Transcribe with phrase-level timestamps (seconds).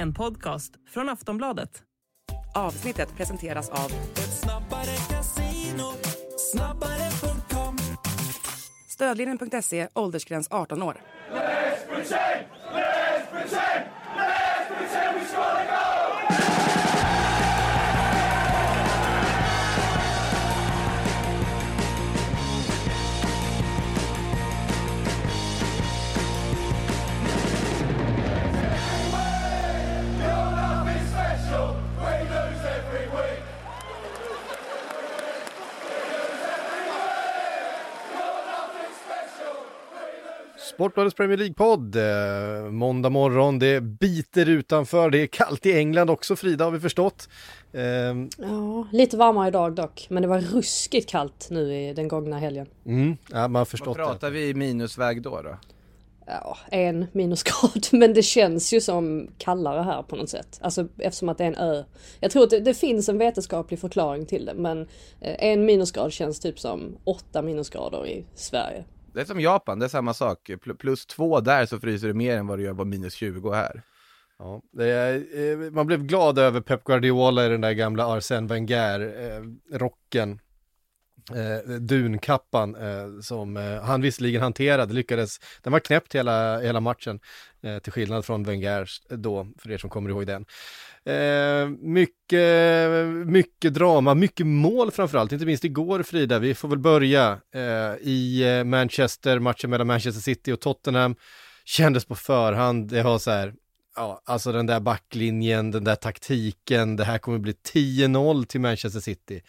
[0.00, 1.82] En podcast från Aftonbladet.
[2.54, 3.90] Avsnittet presenteras av
[8.88, 11.00] Stödlinjen.se, åldersgräns 18 år.
[40.80, 46.36] Sportbladets Premier League-podd, eh, måndag morgon, det biter utanför, det är kallt i England också
[46.36, 47.28] Frida har vi förstått.
[47.72, 47.82] Eh,
[48.48, 50.06] Ja, lite varmare idag dock.
[50.10, 52.66] Men det var ruskigt kallt nu i den gångna helgen.
[52.86, 54.02] mm, ja, man har Vad förstått det.
[54.04, 55.56] pratar vi i minusväg då då?
[56.26, 57.86] Ja, en minusgrad.
[57.92, 60.58] Men det känns ju som kallare här på något sätt.
[60.62, 61.84] Alltså eftersom att det är en ö.
[62.20, 64.54] Jag tror att det, det finns en vetenskaplig förklaring till det.
[64.54, 64.80] Men
[65.20, 68.84] eh, en minusgrad känns typ som åtta minusgrader i Sverige.
[69.14, 70.50] Det är som Japan, det är samma sak.
[70.78, 73.82] Plus två där så fryser det mer än vad det gör på minus 20 här.
[74.38, 78.48] Ja, det är, eh, man blev glad över Pep Guardiola i den där gamla Arsène
[78.48, 80.38] Wenger-rocken.
[81.34, 86.80] Eh, eh, dunkappan eh, som eh, han visserligen hanterade, lyckades, den var knäppt hela, hela
[86.80, 87.20] matchen,
[87.62, 90.46] eh, till skillnad från Wengers då, för er som kommer ihåg den.
[91.06, 97.40] Eh, mycket, mycket drama, mycket mål framförallt, inte minst igår Frida, vi får väl börja
[97.54, 101.16] eh, i eh, Manchester, matchen mellan Manchester City och Tottenham,
[101.64, 103.54] kändes på förhand, det har så här,
[103.96, 109.00] ja, alltså den där backlinjen, den där taktiken, det här kommer bli 10-0 till Manchester
[109.00, 109.42] City.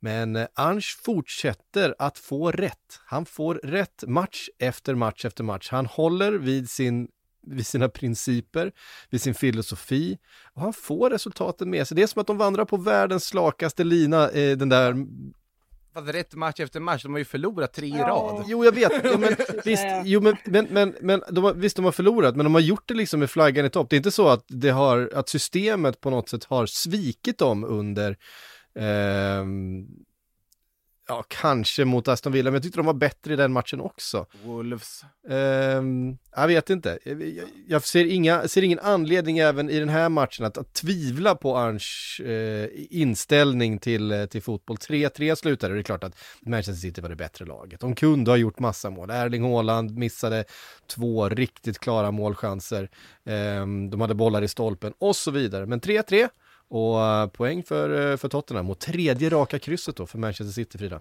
[0.00, 3.00] Men eh, Ange fortsätter att få rätt.
[3.06, 5.68] Han får rätt match efter match efter match.
[5.70, 7.08] Han håller vid, sin,
[7.46, 8.72] vid sina principer,
[9.10, 10.18] vid sin filosofi
[10.54, 11.96] och han får resultaten med sig.
[11.96, 14.94] Det är som att de vandrar på världens slakaste lina, eh, den där
[15.94, 18.44] Fast rätt match efter match, de har ju förlorat tre i rad.
[18.46, 18.92] Jo, jag vet.
[19.04, 22.44] Jo, men, visst, jo, men, men, men, men de har, visst, de har förlorat, men
[22.44, 23.90] de har gjort det liksom med flaggan i topp.
[23.90, 27.64] Det är inte så att, det har, att systemet på något sätt har svikit dem
[27.64, 28.16] under
[28.74, 29.86] ehm,
[31.10, 34.26] Ja, kanske mot Aston Villa, men jag tyckte de var bättre i den matchen också.
[34.44, 35.04] Wolves.
[35.28, 36.98] Ehm, jag vet inte.
[37.04, 40.72] Jag, jag- jag ser, inga, ser ingen anledning även i den här matchen att, att
[40.74, 44.76] tvivla på Arns eh, inställning till, eh, till fotboll.
[44.76, 47.80] 3-3 slutade, det är klart att Manchester City var det bättre laget.
[47.80, 49.10] De kunde ha gjort massa mål.
[49.10, 50.44] Erling Haaland missade
[50.86, 52.90] två riktigt klara målchanser.
[53.26, 55.66] Ehm, de hade bollar i stolpen och så vidare.
[55.66, 56.28] Men 3-3
[56.70, 60.78] och eh, poäng för, eh, för Tottenham och tredje raka krysset då för Manchester City,
[60.78, 61.00] Frida.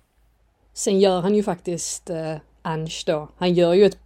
[0.74, 3.30] Sen gör han ju faktiskt eh, Ange då.
[3.38, 3.98] Han gör ju ett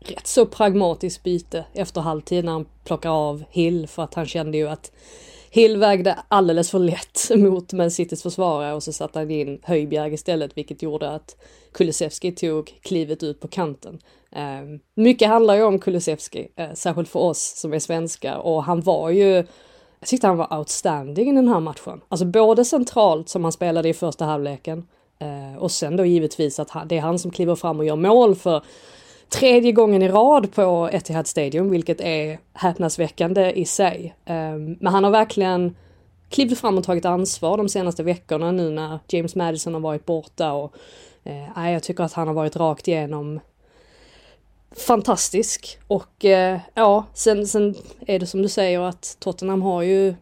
[0.00, 4.58] rätt så pragmatiskt byte efter halvtid när han plockar av Hill för att han kände
[4.58, 4.92] ju att
[5.50, 10.14] Hill vägde alldeles för lätt mot Man Citys försvarare och så satte han in Höjbjerg
[10.14, 11.36] istället vilket gjorde att
[11.72, 13.98] Kulusevski tog klivet ut på kanten.
[14.32, 18.80] Eh, mycket handlar ju om Kulusevski, eh, särskilt för oss som är svenskar och han
[18.80, 19.46] var ju
[20.00, 22.00] jag tyckte han var outstanding i den här matchen.
[22.08, 24.86] Alltså både centralt som han spelade i första halvleken
[25.18, 28.34] eh, och sen då givetvis att det är han som kliver fram och gör mål
[28.34, 28.62] för
[29.28, 34.14] tredje gången i rad på Etihad Stadium, vilket är häpnadsväckande i sig.
[34.24, 35.76] Ehm, men han har verkligen
[36.28, 40.52] klivit fram och tagit ansvar de senaste veckorna nu när James Madison har varit borta
[40.52, 40.74] och
[41.24, 43.40] eh, jag tycker att han har varit rakt igenom
[44.76, 45.78] fantastisk.
[45.86, 47.74] Och eh, ja, sen, sen
[48.06, 50.14] är det som du säger att Tottenham har ju,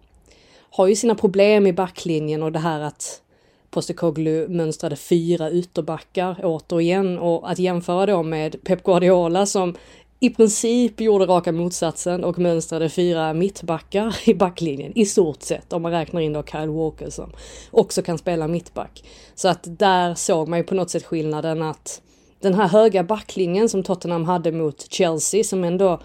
[0.70, 3.22] har ju sina problem i backlinjen och det här att
[3.70, 9.76] Postecoglou mönstrade fyra ytterbackar återigen och att jämföra då med Pep Guardiola som
[10.20, 15.82] i princip gjorde raka motsatsen och mönstrade fyra mittbackar i backlinjen i stort sett om
[15.82, 17.32] man räknar in då Kyle Walker som
[17.70, 19.04] också kan spela mittback.
[19.34, 22.02] Så att där såg man ju på något sätt skillnaden att
[22.40, 26.00] den här höga backlinjen som Tottenham hade mot Chelsea som ändå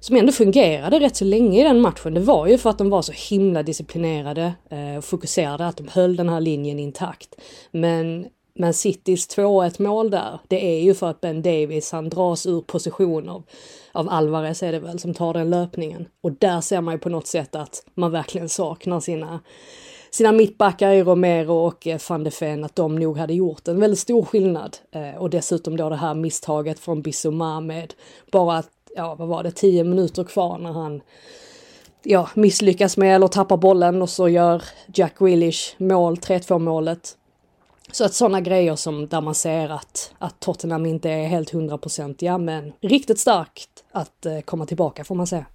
[0.00, 2.14] som ändå fungerade rätt så länge i den matchen.
[2.14, 5.88] Det var ju för att de var så himla disciplinerade eh, och fokuserade, att de
[5.88, 7.34] höll den här linjen intakt.
[7.70, 12.46] Men men Citys 2-1 mål där, det är ju för att Ben Davis, han dras
[12.46, 13.42] ur position av,
[13.92, 16.08] av Alvarez är det väl, som tar den löpningen.
[16.20, 19.40] Och där ser man ju på något sätt att man verkligen saknar sina
[20.14, 23.80] sina mittbackar i Romero och eh, van de Ven, att de nog hade gjort en
[23.80, 24.76] väldigt stor skillnad.
[24.90, 27.94] Eh, och dessutom då det här misstaget från Bissouma med
[28.32, 28.62] bara,
[28.96, 31.02] ja vad var det, tio minuter kvar när han
[32.02, 34.62] ja, misslyckas med eller tappar bollen och så gör
[34.94, 37.16] Jack Willish mål, 3-2 målet.
[37.92, 42.38] Så att sådana grejer som där man ser att, att Tottenham inte är helt hundraprocentiga
[42.38, 45.46] men riktigt starkt att eh, komma tillbaka får man säga.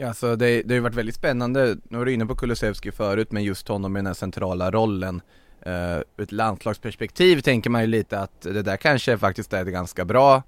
[0.00, 2.92] Ja, så det, det har ju varit väldigt spännande, nu var du inne på Kulusevski
[2.92, 5.20] förut, men just honom i den här centrala rollen.
[5.66, 9.72] Uh, ur ett landslagsperspektiv tänker man ju lite att det där kanske faktiskt är en
[9.72, 10.42] ganska bra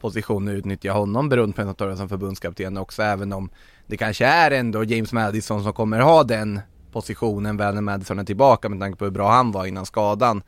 [0.00, 3.50] position att utnyttja honom beroende på att han som förbundskapten också, även om
[3.86, 6.60] det kanske är ändå James Madison som kommer ha den
[6.92, 10.42] positionen väl när Madison är tillbaka med tanke på hur bra han var innan skadan.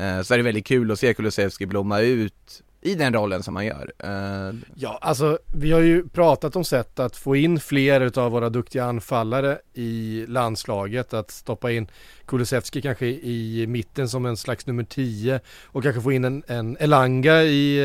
[0.00, 3.56] Uh, så är det väldigt kul att se Kulusevski blomma ut i den rollen som
[3.56, 3.92] han gör.
[4.04, 4.54] Uh...
[4.74, 8.84] Ja, alltså vi har ju pratat om sätt att få in fler av våra duktiga
[8.84, 11.88] anfallare i landslaget, att stoppa in
[12.26, 16.76] Kulusevski kanske i mitten som en slags nummer 10 och kanske få in en, en
[16.80, 17.80] Elanga i,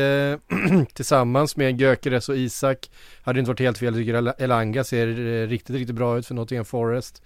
[0.50, 2.90] uh, tillsammans med Gökeres och Isak.
[3.22, 6.34] Hade inte varit helt fel, jag tycker Elanga ser eh, riktigt, riktigt bra ut för
[6.34, 7.22] Nottingham Forest.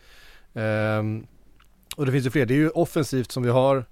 [0.53, 1.27] Um,
[1.97, 3.85] och det finns ju fler, det är ju offensivt som vi har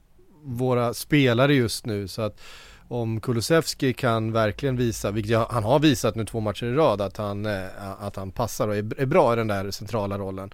[0.42, 2.40] våra spelare just nu så att
[2.88, 7.16] om Kulusevski kan verkligen visa, vilket han har visat nu två matcher i rad, att
[7.16, 7.66] han, eh,
[8.00, 10.50] att han passar och är, bra i den där centrala rollen.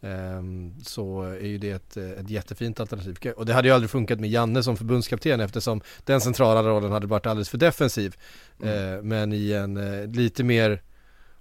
[0.00, 3.32] Ehm, så är ju det ett, ett jättefint alternativ.
[3.36, 7.06] Och det hade ju aldrig funkat med Janne som förbundskapten eftersom den centrala rollen hade
[7.06, 8.16] varit alldeles för defensiv.
[8.62, 8.98] Mm.
[8.98, 10.82] Ehm, men i en eh, lite mer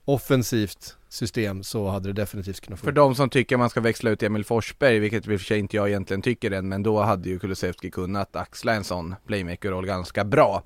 [0.06, 2.86] offensivt system så hade det definitivt kunnat funka.
[2.86, 5.60] För de som tycker man ska växla ut Emil Forsberg, vilket i och för sig
[5.60, 9.86] inte jag egentligen tycker än, men då hade ju Kulusevski kunnat axla en sån playmaker-roll
[9.86, 10.64] ganska bra.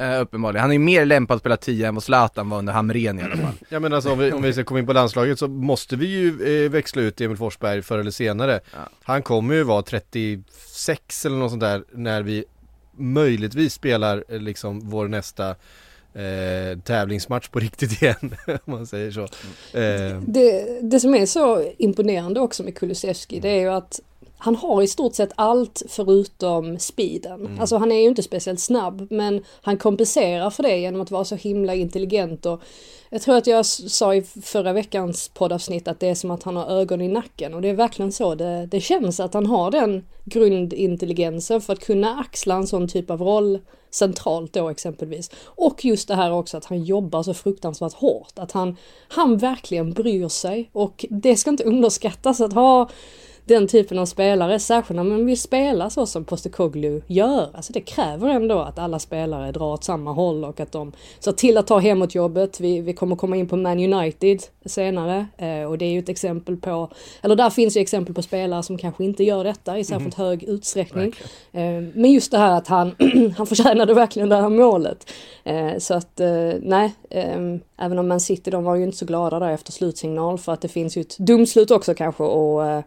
[0.00, 0.62] Uh, uppenbarligen.
[0.62, 3.36] Han är mer lämpad att spela 10 än vad Zlatan var under Hamrén i alla
[3.36, 3.54] fall.
[3.68, 6.06] Ja men alltså om vi, om vi ska komma in på landslaget så måste vi
[6.06, 8.60] ju eh, växla ut Emil Forsberg förr eller senare.
[8.72, 8.78] Ja.
[9.02, 12.44] Han kommer ju vara 36 eller något sånt där när vi
[12.96, 15.56] möjligtvis spelar eh, liksom vår nästa
[16.14, 19.22] eh, tävlingsmatch på riktigt igen, om man säger så.
[19.78, 20.20] Eh.
[20.26, 24.00] Det, det som är så imponerande också med Kulusevski, det är ju att
[24.38, 27.40] han har i stort sett allt förutom speeden.
[27.46, 27.60] Mm.
[27.60, 31.24] Alltså han är ju inte speciellt snabb men han kompenserar för det genom att vara
[31.24, 32.62] så himla intelligent och
[33.10, 36.56] jag tror att jag sa i förra veckans poddavsnitt att det är som att han
[36.56, 39.70] har ögon i nacken och det är verkligen så det, det känns att han har
[39.70, 43.58] den grundintelligensen för att kunna axla en sån typ av roll
[43.90, 45.30] centralt då exempelvis.
[45.44, 48.76] Och just det här också att han jobbar så fruktansvärt hårt, att han,
[49.08, 52.88] han verkligen bryr sig och det ska inte underskattas att ha
[53.48, 57.50] den typen av spelare, särskilt när man vill spela så som Postecoglou gör.
[57.54, 61.32] Alltså det kräver ändå att alla spelare drar åt samma håll och att de ser
[61.32, 62.60] till att ta hemåtjobbet.
[62.60, 66.08] Vi, vi kommer komma in på Man United senare eh, och det är ju ett
[66.08, 66.90] exempel på,
[67.22, 70.28] eller där finns ju exempel på spelare som kanske inte gör detta i särskilt mm.
[70.28, 71.12] hög utsträckning.
[71.52, 72.94] Eh, men just det här att han,
[73.36, 75.10] han förtjänade verkligen det här målet.
[75.44, 79.06] Eh, så att eh, nej, ehm, även om Man City de var ju inte så
[79.06, 82.82] glada där efter slutsignal för att det finns ju ett domslut också kanske och eh,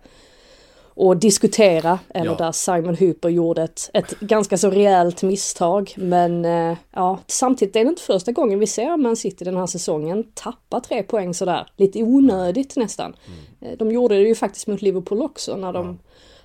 [0.93, 2.38] och diskutera, eller ja.
[2.38, 5.93] där Simon Hooper gjorde ett, ett ganska så rejält misstag.
[5.97, 9.67] Men eh, ja, samtidigt är det inte första gången vi ser Man City den här
[9.67, 13.15] säsongen tappa tre poäng sådär, lite onödigt nästan.
[13.27, 13.71] Mm.
[13.71, 15.95] Eh, de gjorde det ju faktiskt mot Liverpool också när de ja.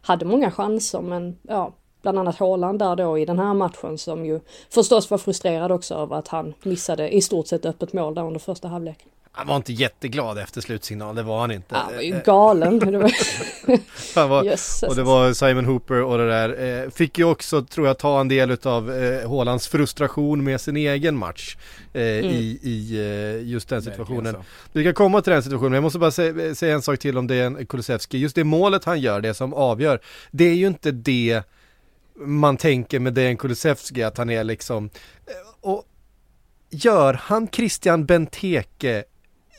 [0.01, 1.73] hade många chanser men ja,
[2.03, 4.41] bland annat Haaland där då i den här matchen som ju
[4.71, 8.41] förstås var frustrerad också över att han missade i stort sett öppet mål där under
[8.41, 9.09] första halvleken.
[9.39, 11.75] Han var inte jätteglad efter slutsignal, det var han inte.
[11.75, 12.81] Han var ju galen.
[14.15, 14.41] han var,
[14.89, 16.83] och det var Simon Hooper och det där.
[16.85, 20.77] Eh, fick ju också, tror jag, ta en del av eh, Hålands frustration med sin
[20.77, 21.57] egen match.
[21.93, 22.25] Eh, mm.
[22.25, 24.37] I, i eh, just den situationen.
[24.73, 27.27] Vi kan komma till den situationen, jag måste bara säga, säga en sak till om
[27.27, 28.19] det Kulusevski.
[28.19, 31.43] Just det målet han gör, det som avgör, det är ju inte det
[32.15, 34.91] man tänker med Dejan Kulusevski, att han är liksom...
[35.27, 35.85] Eh, och
[36.71, 39.05] gör han Christian Benteke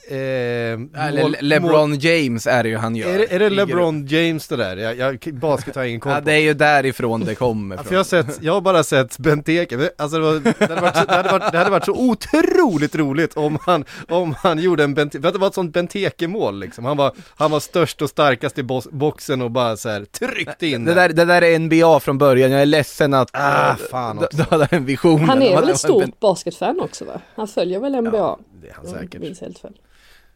[0.09, 0.77] Eh,
[1.21, 2.03] mål, LeBron mål...
[2.03, 3.09] James är det ju han gör.
[3.09, 4.77] Är det, är det LeBron James det där?
[4.77, 6.17] Jag, jag, basket har ingen koll på.
[6.17, 8.83] Ja, det är ju därifrån det kommer ja, för jag, har sett, jag har bara
[8.83, 11.91] sett Benteke, alltså det, var, det, hade varit, det, hade varit, det hade varit så
[11.91, 15.73] otroligt roligt om han, om han gjorde en Benteke, för att det var ett sånt
[15.73, 16.85] Benteke-mål liksom.
[16.85, 20.85] Han var, han var störst och starkast i boxen och bara så här tryckte in
[20.85, 24.37] det där, det där är NBA från början, jag är ledsen att ah, fan också.
[24.37, 25.19] du hade en vision.
[25.19, 27.21] Han är väl ett stort basketfan också va?
[27.35, 28.17] Han följer väl NBA?
[28.17, 29.21] Ja, det är han säkert.
[29.21, 29.73] Minns helt fel.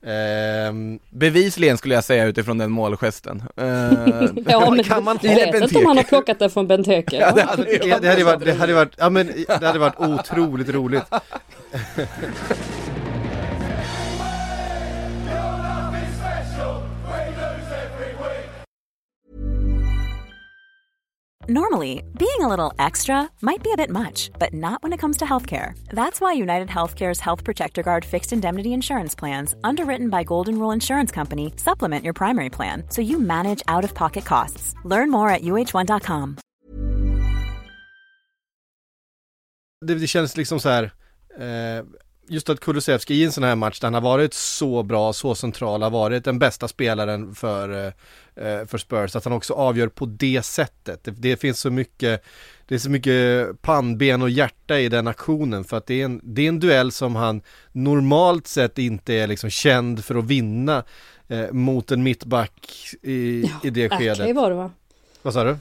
[0.03, 0.74] Eh,
[1.10, 3.43] bevisligen skulle jag säga utifrån den målgesten.
[3.58, 3.65] Eh,
[4.48, 7.15] ja, men kan man jag vet inte om han har plockat det från Benteke.
[7.15, 10.00] ja, det, hade, det, det, hade varit, det hade varit, ja men det hade varit
[10.00, 11.03] otroligt roligt.
[21.50, 25.17] Normally, being a little extra might be a bit much, but not when it comes
[25.17, 25.74] to healthcare.
[25.89, 30.71] That's why United Healthcare's Health Protector Guard fixed indemnity insurance plans, underwritten by Golden Rule
[30.75, 34.75] Insurance Company, supplement your primary plan so you manage out of pocket costs.
[34.86, 36.38] Learn more at uh1.com.
[39.86, 40.91] Det, det känns liksom så här.
[41.39, 41.86] Eh,
[42.29, 45.36] just att Kulusevski i en sån här match där han har varit så bra, så
[45.36, 47.93] central, har varit den bästa spelaren för, eh,
[48.36, 51.04] för Spurs, att han också avgör på det sättet.
[51.04, 52.24] Det, det, finns så mycket,
[52.66, 56.22] det är så mycket pannben och hjärta i den aktionen för att det är en,
[56.24, 60.84] det är en duell som han normalt sett inte är liksom känd för att vinna
[61.28, 62.68] eh, mot en mittback
[63.02, 64.20] i, Ja, i det skedet.
[64.20, 64.72] Ake var det va?
[65.22, 65.58] Vad sa du?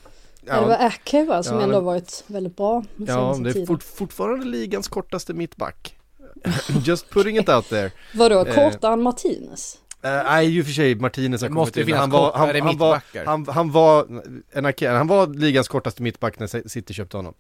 [0.47, 0.61] Ja.
[0.61, 4.47] Det var Ake va, som Ja, ändå varit väldigt bra Ja, det är fort, fortfarande
[4.47, 5.97] ligans kortaste mittback.
[6.85, 7.91] Just putting it out there.
[8.15, 9.79] Vadå, eh, kortare än Martinez?
[10.02, 11.95] Eh, Nej, i och för sig Martinez har måste kommit in.
[11.95, 14.07] han var, han, han, var, han, han var,
[14.52, 17.35] en Ake- han var ligans kortaste mittback när City köpte honom.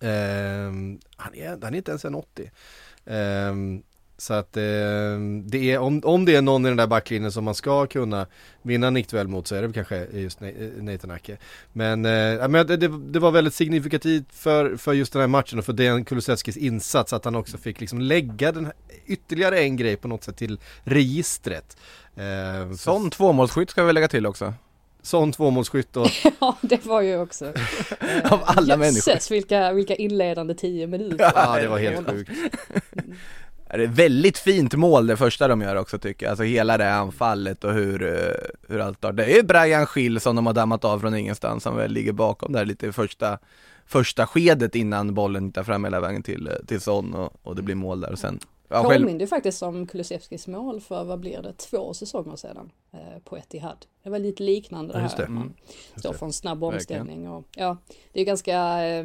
[0.00, 2.50] Ehm, han, är, han är inte ens en 80.
[3.06, 3.82] Ehm,
[4.18, 7.44] så att ehm, det är, om, om det är någon i den där backlinjen som
[7.44, 8.26] man ska kunna
[8.62, 11.36] vinna nickduell mot så är det väl kanske just Na- Nathan Ake.
[11.72, 15.64] Men, eh, men det, det, var väldigt signifikativt för, för just den här matchen och
[15.64, 18.74] för Dejan Kulusevskis insats att han också fick liksom lägga den här,
[19.06, 21.76] ytterligare en grej på något sätt till registret.
[22.16, 24.54] Eh, så- Sån tvåmålsskytt ska vi lägga till också.
[25.02, 27.44] sån tvåmålsskytt och Ja, det var ju också.
[28.00, 29.12] Eh, Av alla människor.
[29.14, 31.32] Jösses, vilka, vilka inledande tio minuter.
[31.34, 32.30] ja, det var helt sjukt.
[33.70, 37.64] Det väldigt fint mål det första de gör också tycker jag, alltså hela det anfallet
[37.64, 40.84] och hur, eh, hur allt har Det är ju Brian Schill som de har dammat
[40.84, 43.38] av från ingenstans som väl ligger bakom där lite i första,
[43.86, 47.62] första skedet innan bollen hittar fram hela vägen till, eh, till Son och, och det
[47.62, 51.20] blir mål där och sen ja, själv, Påminde ju faktiskt om Kulusevskis mål för, vad
[51.20, 53.86] blir det, två säsonger sedan eh, på Etihad.
[54.02, 55.24] Det var lite liknande det Ja, just här.
[55.24, 55.30] det.
[55.30, 55.54] Man
[55.96, 57.76] står för en snabb omställning och ja,
[58.12, 59.04] det är ganska, eh,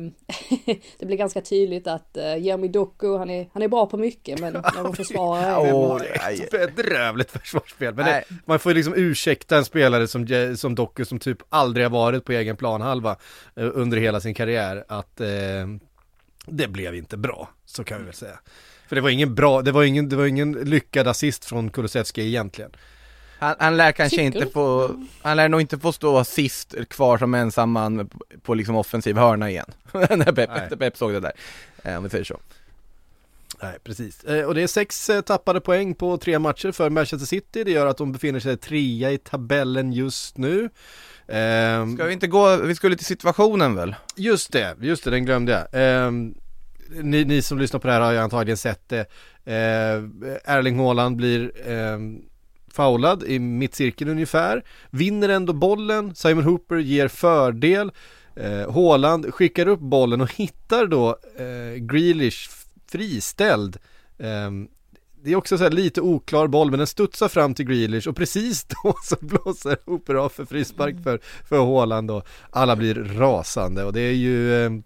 [0.99, 4.39] det blir ganska tydligt att eh, Jeremy Doku, han är, han är bra på mycket
[4.39, 6.19] men någon försvarare är han Åh, inte.
[6.25, 6.47] nej.
[6.75, 7.95] Bedrövligt försvarsspel.
[7.95, 10.27] Men det, man får liksom ursäkta en spelare som,
[10.57, 13.11] som Doku som typ aldrig har varit på egen planhalva
[13.55, 15.27] eh, under hela sin karriär att eh,
[16.45, 18.39] det blev inte bra, så kan vi väl säga.
[18.91, 22.27] För det var ingen bra, det var ingen, det var ingen lyckad assist från Kulusevski
[22.27, 22.71] egentligen.
[23.39, 27.17] Han, han lär kanske Tycker inte få, han lär nog inte få stå sist kvar
[27.17, 29.65] som ensam man på, på liksom offensiv hörna igen.
[29.93, 31.31] När Pep, Pep såg det där,
[31.83, 32.39] eh, om vi säger så.
[33.61, 34.23] Nej, precis.
[34.23, 37.63] Eh, och det är sex eh, tappade poäng på tre matcher för Manchester City.
[37.63, 40.69] Det gör att de befinner sig trea i tabellen just nu.
[41.27, 43.95] Ehm, Ska vi inte gå, vi skulle till situationen väl?
[44.15, 45.81] Just det, just det, den glömde jag.
[46.99, 49.05] Ehm, ni, ni som lyssnar på det här har ju antagligen sett det.
[49.45, 52.21] Ehm, Erling Haaland blir ehm,
[52.71, 54.63] foulad i mittcirkeln ungefär.
[54.89, 57.91] Vinner ändå bollen, Simon Hooper ger fördel.
[58.35, 62.49] Eh, Haaland skickar upp bollen och hittar då eh, Grealish
[62.91, 63.77] friställd.
[64.19, 64.67] Ehm,
[65.23, 68.15] det är också så här lite oklar boll men den studsar fram till Grealish och
[68.15, 71.19] precis då så blåser Hooper av för frispark för,
[71.49, 74.81] för Haaland och alla blir rasande och det är ju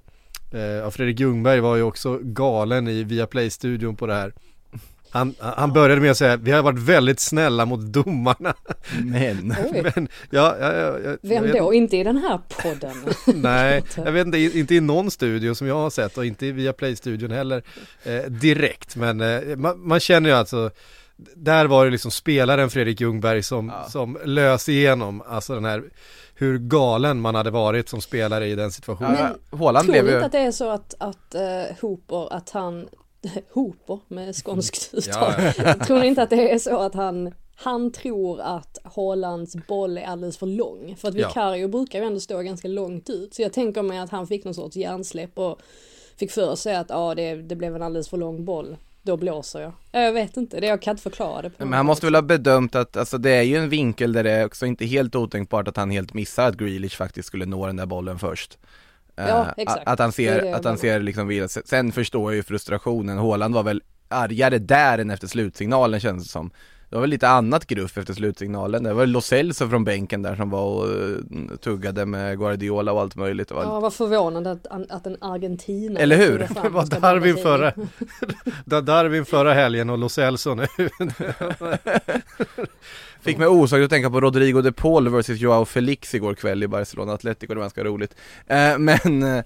[0.55, 4.33] eh, Fredrik Ljungberg var ju också galen i Viaplay-studion på det här.
[5.09, 8.53] Han, han började med att säga vi har varit väldigt snälla mot domarna.
[9.03, 9.55] Men.
[9.73, 11.73] Oj, Men ja, ja, ja, ja jag vem vet- då?
[11.73, 12.95] Inte i den här podden.
[13.41, 16.73] Nej, jag vet inte, inte i någon studio som jag har sett och inte via
[16.73, 17.63] Play-studion heller
[18.03, 18.95] eh, direkt.
[18.95, 20.69] Men eh, man, man känner ju alltså,
[21.35, 23.89] där var det liksom spelaren Fredrik Ljungberg som, Ja.
[23.89, 25.83] som lös igenom, alltså den här,
[26.35, 29.17] hur galen man hade varit som spelare i den situationen.
[29.19, 32.49] Ja, Haaland Tror blev ju, inte att det är så att, att uh, Hooper, att
[32.49, 32.87] han,
[33.53, 35.33] Hooper med skånskt uttal,
[35.87, 40.03] tror ni inte att det är så att han han tror att Haalands boll är
[40.03, 40.95] alldeles för lång.
[40.97, 41.27] För att Ja.
[41.27, 43.33] Vicario brukar ju ändå stå ganska långt ut.
[43.33, 45.59] Så jag tänker mig att han fick någon sorts hjärnsläpp och
[46.17, 48.77] fick för sig att ja, det, det blev en alldeles för lång boll.
[49.05, 49.73] Då blåser jag.
[49.91, 52.21] Jag vet inte, det jag kan inte förklara det på men han måste väl ha
[52.21, 55.67] bedömt att, alltså det är ju en vinkel där det är också inte helt otänkbart
[55.67, 58.57] att han helt missar att Grealish faktiskt skulle nå den där bollen först.
[59.17, 59.81] Eh, Ja, exakt.
[59.81, 62.43] Att, att han Det ser, det jag att han ser liksom, sen förstår jag ju
[62.43, 66.51] frustrationen, Haaland var väl argare där än efter slutsignalen kändes det som.
[66.95, 70.35] Det var väl lite annat gruff efter slutsignalen, det var Lo Celso från bänken där
[70.35, 73.47] som var och eh, tuggade med Guardiola och allt möjligt.
[73.47, 76.39] Det var Ja, vad förvånande att, att en argentinare Eller hur?
[76.63, 77.73] Det var Darwin förra,
[78.65, 80.65] Da- Darwin förra helgen och Lo Celso nu.
[83.25, 86.67] Fick mig osökt att tänka på Rodrigo de Paul vs Joao Felix igår kväll i
[86.67, 88.15] Barcelona Atletico, det var ganska roligt.
[88.47, 89.43] Eh, men eh,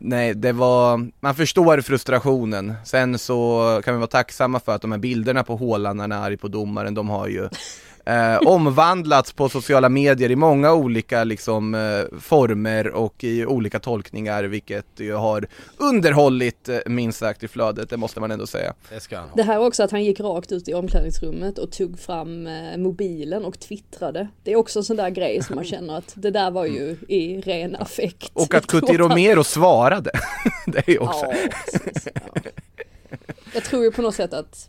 [0.00, 2.74] nej, det var, man förstår frustrationen.
[2.84, 6.12] Sen så kan vi vara tacksamma för att de här bilderna på Haaland när han
[6.12, 7.48] är arg på domaren, de har ju
[8.04, 14.44] eh, omvandlats på sociala medier i många olika liksom eh, former och i olika tolkningar,
[14.44, 18.74] vilket ju har underhållit eh, minst sagt i flödet, det måste man ändå säga.
[18.90, 19.36] Det ska han ha.
[19.36, 23.44] Det här också att han gick rakt ut i omklädningsrummet och tog fram eh, mobilen
[23.44, 24.28] och twittrade.
[24.44, 26.96] Det är också en sån där grej som man känner att det där var ju
[27.08, 28.30] i ren affekt.
[28.32, 30.10] Och att Cuti Romero svarade,
[30.66, 31.34] det är ju också Ja,
[31.72, 32.40] precis, ja.
[33.54, 34.68] jag tror ju på något sätt att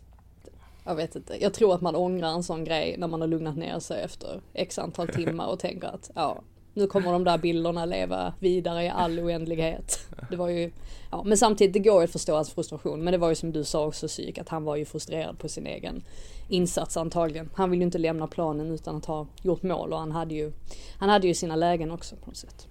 [0.84, 3.56] jag vet inte, jag tror att man ångrar en sån grej när man har lugnat
[3.56, 6.42] ner sig efter x antal timmar och tänker att ja,
[6.74, 9.98] nu kommer de där bilderna leva vidare i all oändlighet.
[10.30, 10.72] Det var ju,
[11.10, 13.04] ja, men samtidigt det går ju att förstå hans frustration.
[13.04, 15.48] Men det var ju som du sa också psyk, att han var ju frustrerad på
[15.48, 16.04] sin egen
[16.48, 17.50] insats antagligen.
[17.54, 20.52] Han vill ju inte lämna planen utan att ha gjort mål och han hade ju,
[20.98, 22.68] han hade ju sina lägen också på något sätt.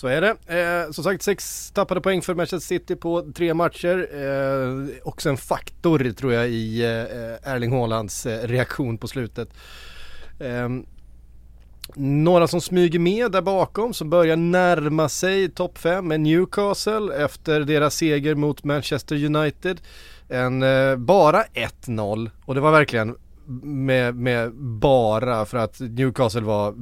[0.00, 0.36] Så är det.
[0.60, 4.08] Eh, som sagt sex tappade poäng för Manchester City på tre matcher.
[4.14, 9.48] Eh, också en faktor tror jag i eh, Erling Haalands eh, reaktion på slutet.
[10.38, 10.68] Eh,
[11.94, 17.60] några som smyger med där bakom som börjar närma sig topp 5 med Newcastle efter
[17.60, 19.80] deras seger mot Manchester United.
[20.28, 23.16] En, eh, bara 1-0 och det var verkligen
[23.62, 26.74] med, med bara för att Newcastle var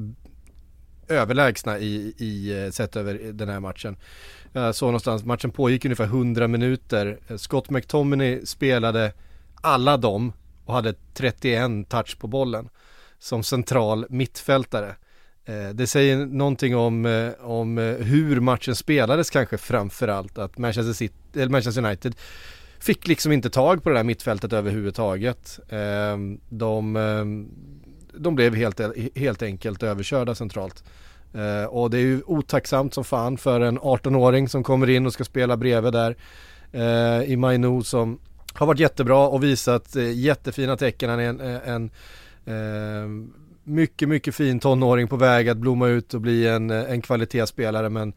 [1.08, 3.96] överlägsna i, i eh, sett över den här matchen.
[4.54, 7.18] Eh, Jag såg någonstans, matchen pågick ungefär 100 minuter.
[7.28, 9.12] Eh, Scott McTominay spelade
[9.60, 10.32] alla dem
[10.64, 12.68] och hade 31 touch på bollen
[13.18, 14.96] som central mittfältare.
[15.74, 21.84] Det säger någonting om, om hur matchen spelades kanske framförallt att Manchester, City, eller Manchester
[21.84, 22.14] United
[22.78, 25.60] fick liksom inte tag på det där mittfältet överhuvudtaget.
[25.68, 27.48] Ehm, de, ehm,
[28.18, 28.80] de blev helt,
[29.16, 30.84] helt enkelt överkörda centralt.
[31.34, 35.12] Uh, och det är ju otacksamt som fan för en 18-åring som kommer in och
[35.12, 36.16] ska spela bredvid där
[36.74, 38.18] uh, i Mainu som
[38.54, 41.10] har varit jättebra och visat uh, jättefina tecken.
[41.10, 41.28] Han är
[41.64, 41.90] en,
[42.44, 43.32] en
[43.64, 48.12] mycket, mycket fin tonåring på väg att blomma ut och bli en, en kvalitetsspelare men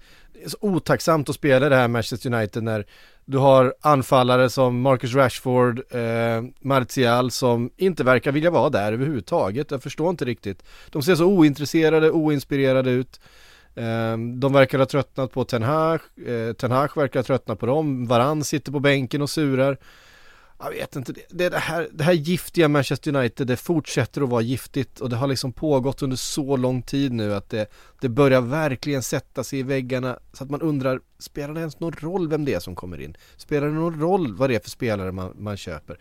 [0.47, 2.85] så otacksamt att spela det här Manchester United när
[3.25, 9.71] du har anfallare som Marcus Rashford, eh, Martial som inte verkar vilja vara där överhuvudtaget.
[9.71, 10.63] Jag förstår inte riktigt.
[10.89, 13.19] De ser så ointresserade, oinspirerade ut.
[13.75, 17.65] Eh, de verkar ha tröttnat på Ten Hag, eh, Ten Hag verkar ha tröttnat på
[17.65, 18.07] dem.
[18.07, 19.77] Varann sitter på bänken och surar
[20.63, 24.41] jag vet inte, det, det, här, det här giftiga Manchester United, det fortsätter att vara
[24.41, 27.71] giftigt och det har liksom pågått under så lång tid nu att det,
[28.01, 31.93] det börjar verkligen sätta sig i väggarna så att man undrar, spelar det ens någon
[31.93, 33.17] roll vem det är som kommer in?
[33.37, 35.99] Spelar det någon roll vad det är för spelare man, man köper?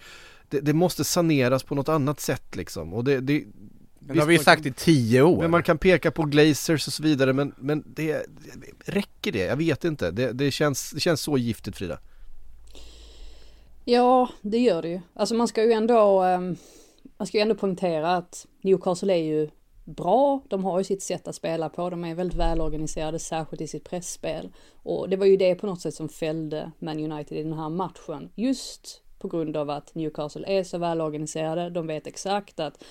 [0.49, 3.44] Det, det måste saneras på något annat sätt liksom och det, det
[4.03, 5.42] men det har vi ju sagt i tio år.
[5.42, 8.27] Men man kan peka på Glazers och så vidare men, men det,
[8.85, 9.38] räcker det?
[9.38, 10.11] Jag vet inte.
[10.11, 11.99] Det, det, känns, det känns så giftigt Frida.
[13.90, 15.00] Ja, det gör det ju.
[15.14, 16.57] Alltså man ska ju ändå, ehm,
[17.16, 19.50] man ska ju ändå poängtera att Newcastle är ju
[19.85, 23.66] bra, de har ju sitt sätt att spela på, de är väldigt välorganiserade, särskilt i
[23.66, 24.53] sitt pressspel.
[24.83, 27.68] Och det var ju det på något sätt som fällde Man United i den här
[27.68, 32.85] matchen, just på grund av att Newcastle är så välorganiserade, de vet exakt att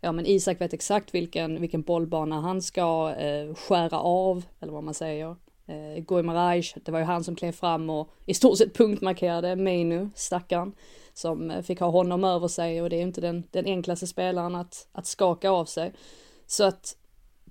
[0.00, 4.84] ja men Isak vet exakt vilken, vilken bollbana han ska eh, skära av, eller vad
[4.84, 8.74] man säger eh, Maraj, det var ju han som klev fram och i stort sett
[8.74, 10.72] punktmarkerade Meinu, stackaren,
[11.14, 14.06] som eh, fick ha honom över sig och det är ju inte den, den enklaste
[14.06, 15.92] spelaren att, att skaka av sig.
[16.46, 16.96] Så att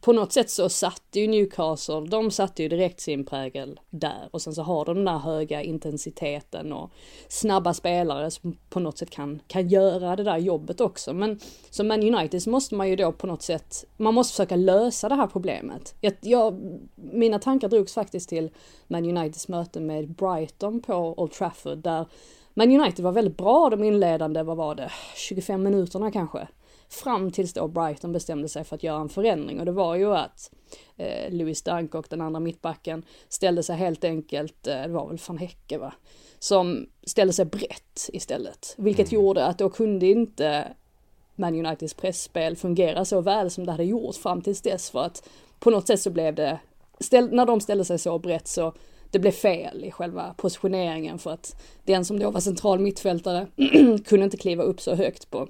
[0.02, 4.42] på något sätt så satte ju Newcastle, de satte ju direkt sin prägel där och
[4.42, 6.92] sen så har de den där höga intensiteten och
[7.28, 11.14] snabba spelare som på något sätt kan, kan göra det där jobbet också.
[11.14, 14.56] Men som Man United så måste man ju då på något sätt, man måste försöka
[14.56, 15.96] lösa det här problemet.
[16.02, 18.50] Jag, jag, mina tankar drogs faktiskt till
[18.88, 22.06] Man Uniteds möte med Brighton på Old Trafford där
[22.54, 26.48] man United var väldigt bra de inledande, vad var det, 25 minuterna kanske.
[26.90, 30.16] Fram tills då Brighton bestämde sig för att göra en förändring och det var ju
[30.16, 30.52] att
[30.98, 35.20] eh, Louis Dunk och den andra mittbacken ställde sig helt enkelt, eh, det var väl
[35.28, 35.94] van Hecke va,
[36.40, 38.74] som ställde sig brett istället.
[38.78, 39.24] Vilket mm.
[39.24, 40.68] gjorde att då kunde inte
[41.36, 45.30] Man Uniteds pressspel fungera så väl som det hade gjort fram tills dess för att
[45.60, 46.60] på något sätt så blev det,
[47.00, 48.74] ställ, när de ställde sig så brett så
[49.12, 53.48] det blev fel i själva positioneringen för att den som då var central mittfältare
[54.06, 55.48] kunde inte kliva upp så högt på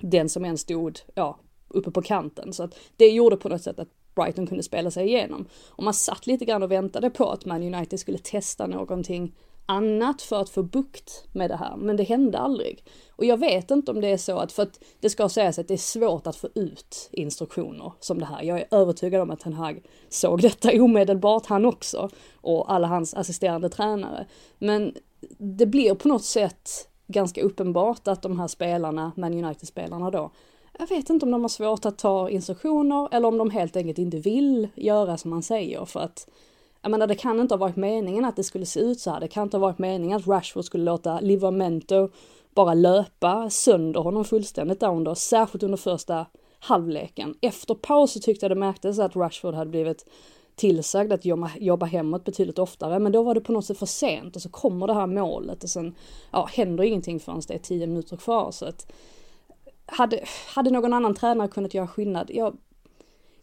[0.00, 2.52] den som än stod, ja, uppe på kanten.
[2.52, 5.48] Så att det gjorde på något sätt att Brighton kunde spela sig igenom.
[5.68, 9.34] Och man satt lite grann och väntade på att Man United skulle testa någonting
[9.66, 12.84] annat för att få bukt med det här, men det hände aldrig.
[13.10, 15.68] Och jag vet inte om det är så att, för att det ska sägas att
[15.68, 18.42] det är svårt att få ut instruktioner som det här.
[18.42, 23.14] Jag är övertygad om att Ten Hag såg detta omedelbart, han också, och alla hans
[23.14, 24.26] assisterande tränare.
[24.58, 24.94] Men
[25.38, 30.30] det blir på något sätt ganska uppenbart att de här spelarna, Man United-spelarna då,
[30.78, 33.98] jag vet inte om de har svårt att ta instruktioner eller om de helt enkelt
[33.98, 36.28] inte vill göra som man säger för att
[36.86, 39.20] jag menar det kan inte ha varit meningen att det skulle se ut så här.
[39.20, 42.08] Det kan inte ha varit meningen att Rashford skulle låta Livermento
[42.54, 46.26] bara löpa sönder honom fullständigt där under, särskilt under första
[46.58, 47.34] halvleken.
[47.40, 50.06] Efter paus så tyckte jag det märktes att Rashford hade blivit
[50.54, 52.98] tillsagd att jobba, jobba hemåt betydligt oftare.
[52.98, 55.62] Men då var det på något sätt för sent och så kommer det här målet
[55.64, 55.94] och sen
[56.30, 58.50] ja, händer ingenting förrän det är tio minuter kvar.
[58.50, 58.92] Så att,
[59.86, 62.30] hade, hade någon annan tränare kunnat göra skillnad?
[62.34, 62.56] Jag,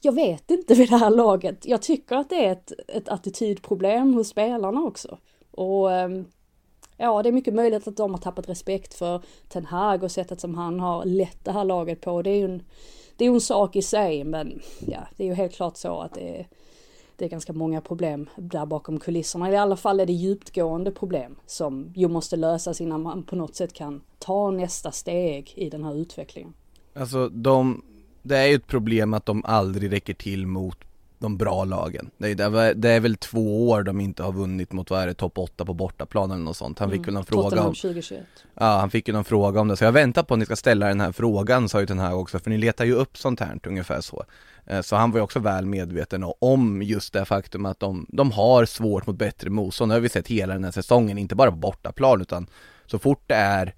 [0.06, 1.66] jag vet inte vid det här laget.
[1.66, 5.18] Jag tycker att det är ett, ett attitydproblem hos spelarna också.
[5.52, 6.26] Och ehm,
[6.98, 10.40] ja, det är mycket möjligt att de har tappat respekt för Ten Hag och sättet
[10.40, 12.22] som han har lett det här laget på.
[12.22, 12.64] Det är ju en,
[13.18, 16.14] det är en sak i sig, men ja, det är ju helt klart så att
[16.14, 16.48] det är,
[17.16, 19.52] det är ganska många problem där bakom kulisserna.
[19.52, 23.56] I alla fall är det djupgående problem som ju måste lösas innan man på något
[23.56, 26.54] sätt kan ta nästa steg i den här utvecklingen.
[26.94, 27.82] Alltså de,
[28.24, 30.78] det är ju ett problem att de aldrig räcker till mot
[31.24, 32.10] de bra lagen.
[32.18, 35.14] Det är, det är väl två år de inte har vunnit mot, vad är det,
[35.14, 36.80] topp 8 på bortaplan eller något sånt.
[36.80, 37.06] Han fick mm.
[37.06, 38.24] väl någon fråga om 2021.
[38.54, 39.78] Ja, han fick ju någon fråga om det.
[39.78, 42.14] Så jag väntar på att ni ska ställa den här frågan, sa ju den här
[42.14, 44.26] också, för ni letar ju upp sånt här, ungefär så.
[44.66, 48.32] Eh, så han var ju också väl medveten om just det faktum att de, de
[48.32, 49.92] har svårt mot bättre motstånd.
[49.92, 52.48] Det har vi sett hela den här säsongen, inte bara på bortaplan utan
[52.86, 53.74] så fort det är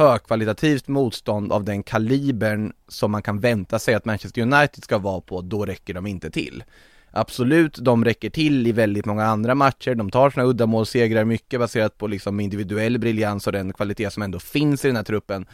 [0.00, 5.20] högkvalitativt motstånd av den kalibern som man kan vänta sig att Manchester United ska vara
[5.20, 6.64] på, då räcker de inte till.
[7.10, 11.98] Absolut, de räcker till i väldigt många andra matcher, de tar sina uddamålssegrar mycket baserat
[11.98, 15.46] på liksom individuell briljans och den kvalitet som ändå finns i den här truppen.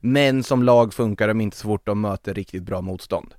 [0.00, 3.34] Men som lag funkar de inte så fort de möter riktigt bra motstånd.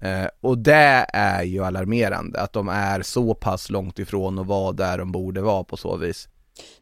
[0.00, 4.72] Eh, och det är ju alarmerande, att de är så pass långt ifrån att vara
[4.72, 6.28] där de borde vara på så vis.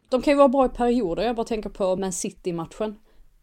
[0.09, 2.95] De kan ju vara bra i perioder, jag bara tänker på Man City-matchen.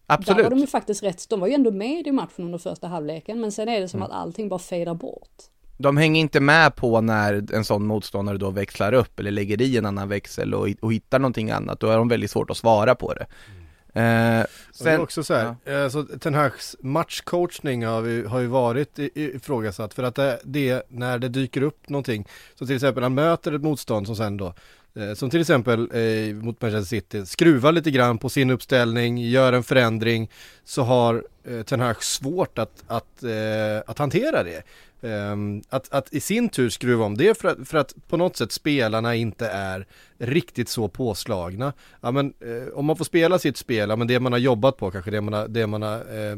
[0.06, 0.36] Absolut.
[0.36, 2.88] Där var de ju faktiskt rätt, de var ju ändå med i matchen under första
[2.88, 4.10] halvleken, men sen är det som mm.
[4.10, 5.42] att allting bara fejdar bort.
[5.78, 9.76] De hänger inte med på när en sån motståndare då växlar upp eller lägger i
[9.76, 12.94] en annan växel och, och hittar någonting annat, då är de väldigt svårt att svara
[12.94, 13.26] på det.
[13.50, 13.64] Mm.
[13.96, 15.84] Eh, sen, det är också så här, ja.
[15.84, 21.18] alltså, Ten Hags matchcoachning har, vi, har ju varit ifrågasatt för att det, det, när
[21.18, 24.54] det dyker upp någonting, så till exempel han möter ett motstånd som sen då
[24.96, 29.52] Eh, som till exempel eh, mot Manchester City, skruvar lite grann på sin uppställning, gör
[29.52, 30.30] en förändring,
[30.64, 34.62] så har eh, Ten Hag svårt att, att, eh, att hantera det.
[35.02, 38.36] Ehm, att, att i sin tur skruva om det för att, för att på något
[38.36, 39.86] sätt spelarna inte är
[40.18, 41.72] riktigt så påslagna.
[42.00, 44.76] Ja, men, eh, om man får spela sitt spel, ja, men det man har jobbat
[44.76, 46.36] på kanske, det man har, det man har eh,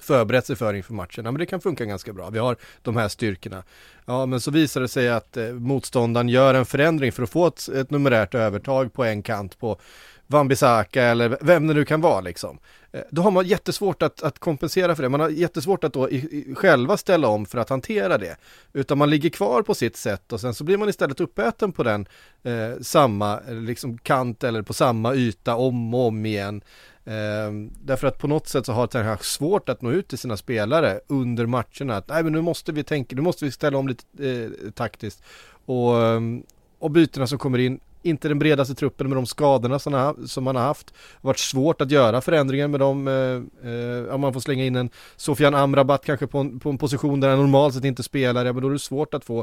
[0.00, 1.24] förberett sig för inför matchen.
[1.24, 2.30] Ja, men det kan funka ganska bra.
[2.30, 3.62] Vi har de här styrkorna.
[4.04, 7.46] Ja, men så visar det sig att eh, motståndaren gör en förändring för att få
[7.46, 9.80] ett, ett numerärt övertag på en kant på
[10.26, 12.58] Wambisaka eller vem det nu kan vara liksom.
[12.92, 15.08] Eh, då har man jättesvårt att, att kompensera för det.
[15.08, 18.36] Man har jättesvårt att då i, i, själva ställa om för att hantera det.
[18.72, 21.82] Utan man ligger kvar på sitt sätt och sen så blir man istället uppäten på
[21.82, 22.06] den
[22.42, 26.62] eh, samma eh, liksom kant eller på samma yta om och om igen.
[27.08, 30.18] Ehm, därför att på något sätt så har Ten Hag svårt att nå ut till
[30.18, 31.96] sina spelare under matcherna.
[31.96, 35.22] Att, nej men nu måste vi tänka, nu måste vi ställa om lite eh, taktiskt.
[35.66, 36.42] Och, ehm,
[36.78, 40.44] och bytena som kommer in, inte den bredaste truppen med de skadorna som, ha, som
[40.44, 40.86] man har haft.
[40.86, 43.08] Det har varit svårt att göra förändringar med dem.
[43.08, 46.78] Eh, eh, om man får slänga in en Sofian Amrabat kanske på en, på en
[46.78, 49.38] position där han normalt sett inte spelar, ja, men då är det svårt att få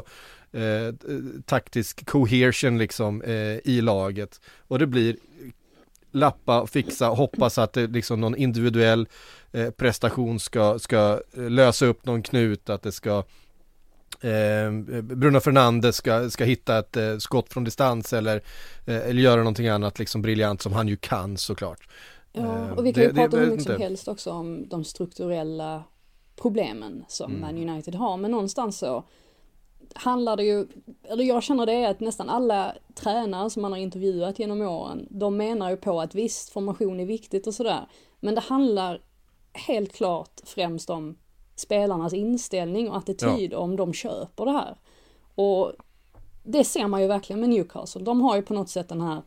[0.52, 0.94] eh,
[1.44, 4.40] taktisk cohesion liksom eh, i laget.
[4.68, 5.16] Och det blir
[6.16, 9.08] lappa, fixa, hoppas att det liksom någon individuell
[9.52, 13.18] eh, prestation ska, ska eh, lösa upp någon knut, att det ska
[14.20, 14.70] eh,
[15.02, 18.36] Bruno Fernandes ska, ska hitta ett eh, skott från distans eller,
[18.86, 21.88] eh, eller göra någonting annat liksom briljant som han ju kan såklart.
[22.32, 25.82] Ja, och vi kan ju det, prata hur mycket som helst också om de strukturella
[26.36, 27.40] problemen som mm.
[27.40, 29.04] Man United har, men någonstans så
[29.94, 30.66] handlar det ju,
[31.02, 35.36] eller jag känner det att nästan alla tränare som man har intervjuat genom åren, de
[35.36, 37.86] menar ju på att visst, formation är viktigt och sådär,
[38.20, 39.00] men det handlar
[39.52, 41.18] helt klart främst om
[41.56, 43.58] spelarnas inställning och attityd ja.
[43.58, 44.76] om de köper det här.
[45.34, 45.72] Och
[46.44, 48.02] det ser man ju verkligen med Newcastle.
[48.02, 49.22] De har ju på något sätt den här,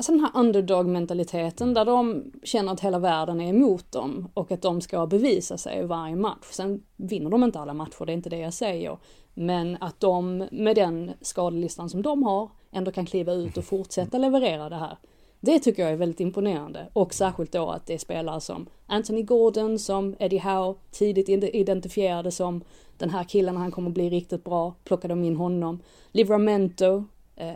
[0.00, 4.62] alltså den här underdog-mentaliteten där de känner att hela världen är emot dem och att
[4.62, 6.46] de ska bevisa sig i varje match.
[6.50, 8.98] Sen vinner de inte alla matcher, det är inte det jag säger.
[9.34, 14.18] Men att de med den skadelistan som de har ändå kan kliva ut och fortsätta
[14.18, 14.98] leverera det här.
[15.40, 19.22] Det tycker jag är väldigt imponerande och särskilt då att det är spelare som Anthony
[19.22, 22.64] Gordon, som Eddie Howe tidigt identifierade som
[22.98, 25.82] den här killen, han kommer bli riktigt bra, plockade de in honom.
[26.12, 27.04] Livramento,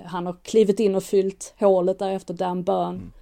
[0.05, 2.95] han har klivit in och fyllt hålet där efter Dan Burn.
[2.95, 3.13] Mm.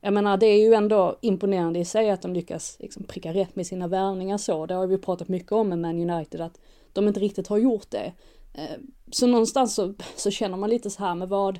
[0.00, 3.56] Jag menar det är ju ändå imponerande i sig att de lyckas liksom pricka rätt
[3.56, 4.66] med sina värvningar så.
[4.66, 6.60] Det har vi pratat mycket om med Man United att
[6.92, 8.12] de inte riktigt har gjort det.
[8.54, 8.76] Eh,
[9.10, 11.58] så någonstans så, så känner man lite så här med vad,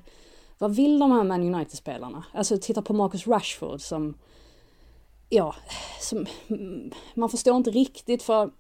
[0.59, 2.25] vad vill de här Man United-spelarna?
[2.33, 4.15] Alltså titta på Marcus Rashford som,
[5.29, 5.55] ja,
[6.01, 6.27] som,
[7.15, 8.51] man förstår inte riktigt för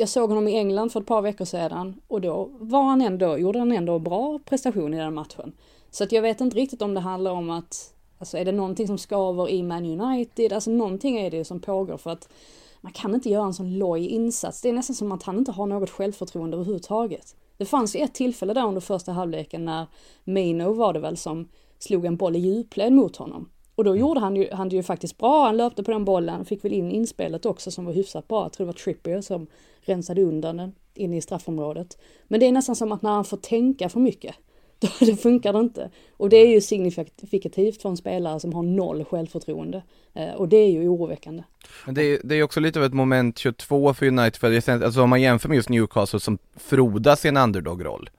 [0.00, 3.38] jag såg honom i England för ett par veckor sedan och då var han ändå,
[3.38, 5.52] gjorde han ändå bra prestation i den matchen.
[5.90, 8.86] Så att jag vet inte riktigt om det handlar om att, alltså är det någonting
[8.86, 10.52] som skaver i Man United?
[10.52, 12.28] Alltså någonting är det som pågår för att
[12.80, 14.62] man kan inte göra en sån loj insats.
[14.62, 17.36] Det är nästan som att han inte har något självförtroende överhuvudtaget.
[17.56, 19.86] Det fanns ju ett tillfälle där under första halvleken när
[20.24, 23.48] Mino var det väl som slog en boll i djupled mot honom.
[23.80, 26.64] Och då gjorde han, ju, han ju faktiskt bra, han löpte på den bollen, fick
[26.64, 28.42] väl in inspelet också som var hyfsat bra.
[28.42, 29.46] Jag tror det var Trippier som
[29.80, 31.98] rensade undan den in i straffområdet.
[32.28, 34.34] Men det är nästan som att när han får tänka för mycket,
[34.78, 35.90] då, då funkar det inte.
[36.16, 39.82] Och det är ju signifikativt för en spelare som har noll självförtroende.
[40.14, 41.42] Eh, och det är ju oroväckande.
[41.86, 45.02] Men det är, det är också lite av ett moment 22 för United, för alltså
[45.02, 48.10] om man jämför med just Newcastle som frodas i en underdog-roll.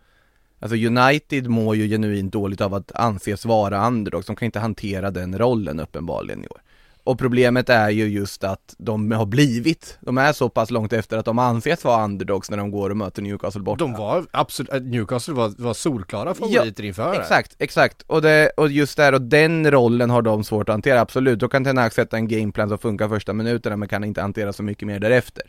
[0.61, 5.11] Alltså United mår ju genuint dåligt av att anses vara underdog, de kan inte hantera
[5.11, 6.61] den rollen uppenbarligen i år.
[7.03, 11.17] Och problemet är ju just att de har blivit, de är så pass långt efter
[11.17, 13.83] att de anses vara underdogs när de går och möter Newcastle borta.
[13.83, 18.01] De var absolut, Newcastle var, var solklara favoriter ja, inför Exakt, exakt.
[18.01, 21.39] Och, det, och just där och den rollen har de svårt att hantera, absolut.
[21.39, 24.63] Då kan Ten sätta en gameplan som funkar första minuterna men kan inte hantera så
[24.63, 25.43] mycket mer därefter.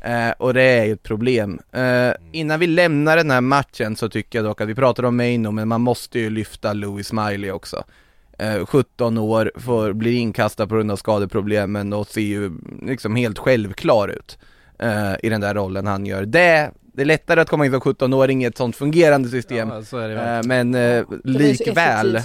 [0.00, 1.60] Eh, och det är ju ett problem.
[1.72, 5.16] Eh, innan vi lämnar den här matchen så tycker jag dock att vi pratar om
[5.16, 7.84] Maino men man måste ju lyfta Louis Smiley också.
[8.66, 13.38] 17 eh, år, får, blir inkastad på grund av skadeproblemen och ser ju liksom helt
[13.38, 14.38] självklar ut
[14.82, 16.26] uh, i den där rollen han gör.
[16.26, 19.98] Det, det är lättare att komma in som 17-åring i ett sånt fungerande system, ja,
[19.98, 22.20] uh, men uh, likväl.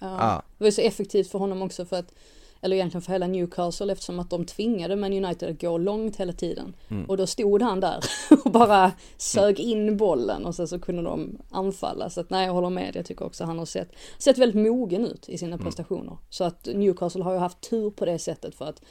[0.00, 0.16] Ja.
[0.18, 0.42] ja.
[0.58, 2.12] Det var så effektivt för honom också för att
[2.62, 6.32] eller egentligen för hela Newcastle eftersom att de tvingade Man United att gå långt hela
[6.32, 6.74] tiden.
[6.88, 7.04] Mm.
[7.04, 8.04] Och då stod han där
[8.44, 12.10] och bara sög in bollen och sen så kunde de anfalla.
[12.10, 12.96] Så att nej, jag håller med.
[12.96, 15.64] Jag tycker också han har sett, sett väldigt mogen ut i sina mm.
[15.64, 16.16] prestationer.
[16.30, 18.82] Så att Newcastle har ju haft tur på det sättet för att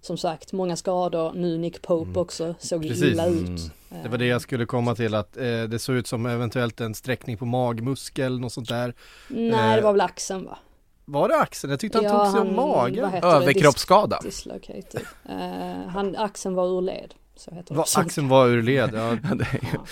[0.00, 2.22] som sagt, många skador, nu Nick Pope mm.
[2.22, 3.04] också, såg Precis.
[3.04, 3.48] illa ut.
[3.48, 4.02] Mm.
[4.02, 6.94] Det var det jag skulle komma till, att eh, det såg ut som eventuellt en
[6.94, 8.94] sträckning på magmuskel, något sånt där.
[9.28, 10.58] Nej, eh, det var väl axeln va?
[11.04, 11.70] Var det axeln?
[11.70, 13.14] Jag tyckte han ja, tog sig om magen.
[13.22, 14.20] Överkroppsskada.
[14.24, 15.34] Uh,
[15.88, 17.14] han, axeln var ur led.
[17.70, 19.16] Va, axeln var ur led, ja.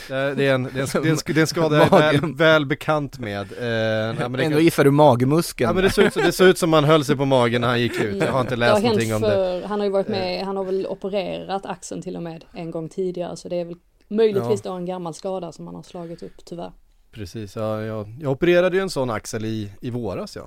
[0.09, 2.35] det, är, det, är en, det, är en, det, är en, skada jag är väl,
[2.35, 3.53] väl bekant med.
[3.53, 5.69] Uh, nej, men Ändå gissar du magmuskeln.
[5.69, 7.69] Ja men det såg, ut, det såg ut som man höll sig på magen när
[7.69, 8.23] han gick ut.
[8.23, 9.63] Jag har inte läst någonting om det.
[9.67, 12.89] Han har ju varit med, han har väl opererat axeln till och med en gång
[12.89, 13.37] tidigare.
[13.37, 13.77] Så det är väl
[14.09, 14.71] möjligtvis ja.
[14.71, 16.73] då en gammal skada som han har slagit upp tyvärr.
[17.13, 20.43] Precis, ja, jag, jag opererade ju en sån axel i, i våras ja.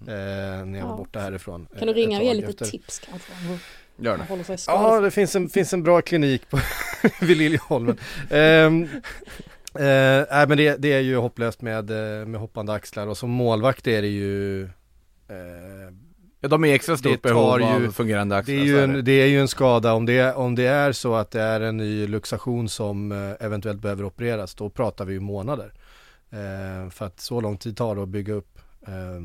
[0.00, 0.86] Eh, när jag ja.
[0.86, 1.66] var borta härifrån.
[1.78, 2.64] Kan du ringa och ge lite efter...
[2.64, 3.32] tips kanske?
[3.96, 4.56] Gör det.
[4.66, 6.58] Ja, det finns en, finns en bra klinik på
[7.20, 7.98] vid Liljeholmen.
[8.30, 8.88] um, uh,
[10.30, 13.86] nej men det, det, är ju hopplöst med, eh, med hoppande axlar och som målvakt
[13.86, 14.68] är det ju uh,
[16.40, 18.54] Ja de är extra stort behov ju, av fungerande axlar.
[18.54, 21.14] Det är, ju en, det är ju en skada, om det, om det är så
[21.14, 25.72] att det är en ny luxation som eventuellt behöver opereras, då pratar vi ju månader.
[26.34, 28.58] Eh, för att så lång tid tar det att bygga upp.
[28.86, 29.20] Eh,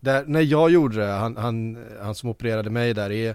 [0.00, 3.34] där, när jag gjorde det, han, han, han som opererade mig där är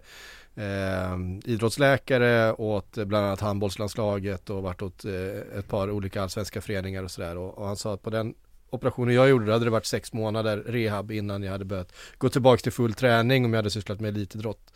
[0.55, 7.03] eh, idrottsläkare åt bland annat handbollslandslaget och varit åt eh, ett par olika allsvenska föreningar
[7.03, 7.38] och sådär.
[7.38, 8.33] Och, och, han sa att på den
[8.69, 12.29] operationen jag gjorde, då hade det varit sex månader rehab innan jag hade börjat gå
[12.29, 14.73] tillbaka till full träning om jag hade sysslat med elitidrott.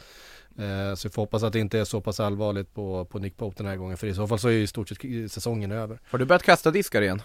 [0.57, 3.38] Eh, så vi får hoppas att det inte är så pass allvarligt på, på Nick
[3.38, 5.71] Pope den här gången, för i så fall så är ju i stort sett säsongen
[5.71, 5.99] över.
[6.09, 7.21] Har du börjat kasta diskar igen?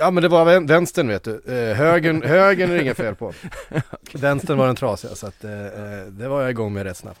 [0.00, 3.32] Ja men det var vänstern vet du, eh, högern, högern är det inget fel på.
[4.12, 7.20] Vänstern var den trasiga så att eh, eh, det var jag igång med rätt snabbt.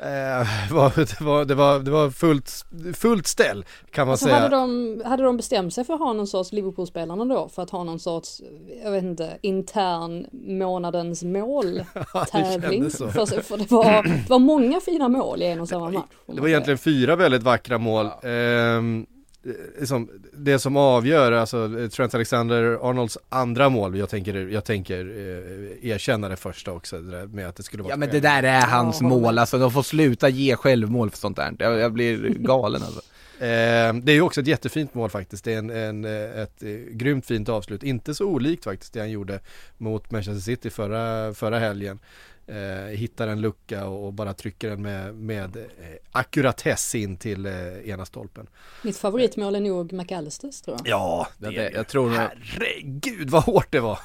[0.00, 0.06] Eh,
[0.68, 0.74] det,
[1.20, 4.38] var, det, var, det var fullt, fullt ställ kan man alltså säga.
[4.38, 7.48] Hade de, hade de bestämt sig för att ha någon sorts Liverpool-spelarna då?
[7.48, 8.42] För att ha någon sorts,
[8.84, 12.82] jag vet inte, intern månadens mål-tävling?
[13.00, 16.04] ja, för, för det, var, det var många fina mål i en och samma match.
[16.26, 18.10] Det var egentligen fyra väldigt vackra mål.
[18.22, 18.28] Ja.
[18.28, 19.06] Ehm,
[19.78, 26.28] liksom, det som avgör, alltså Trent Alexander-Arnolds andra mål, jag tänker, jag tänker eh, erkänna
[26.28, 29.00] det första också, det med att det skulle vara Ja men det där är hans
[29.00, 32.82] ja, mål, alltså de får sluta ge självmål för sånt där, jag, jag blir galen
[32.82, 33.00] alltså.
[33.36, 36.70] Eh, det är ju också ett jättefint mål faktiskt, det är en, en, ett eh,
[36.90, 39.40] grymt fint avslut, inte så olikt faktiskt det han gjorde
[39.78, 41.98] mot Manchester City förra, förra helgen.
[42.46, 45.64] Eh, hittar en lucka och, och bara trycker den med, med eh,
[46.12, 48.46] ackuratess in till eh, ena stolpen.
[48.82, 50.88] Mitt favoritmål är nog McAllisters tror jag.
[50.88, 53.98] Ja, det, det, jag tror herregud vad hårt det var.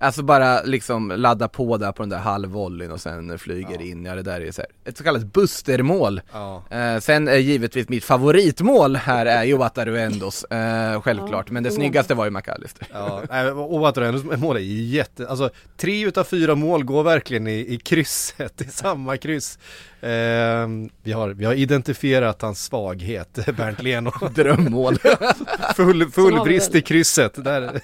[0.00, 3.80] Alltså bara liksom ladda på där på den där halvvolleyn och sen flyger Ja.
[3.86, 6.20] in, ja det där är så här, ett så kallat bustermål.
[6.32, 6.62] Ja.
[6.70, 11.70] Eh, sen är givetvis mitt favoritmål här är ju Wataruendos, eh, självklart, Ja, men det
[11.70, 12.86] snyggaste var ju McAllister.
[12.92, 17.58] Ja, och Wataruendos mål är ju jätte, alltså tre utav fyra mål går verkligen i,
[17.74, 19.58] i krysset, i samma kryss.
[20.00, 24.12] Ehm, vi, har, vi har identifierat hans svaghet, Bernt Leno.
[24.34, 24.98] Drömmål.
[25.76, 27.44] Full, full brist väl- i krysset.
[27.44, 27.80] Där.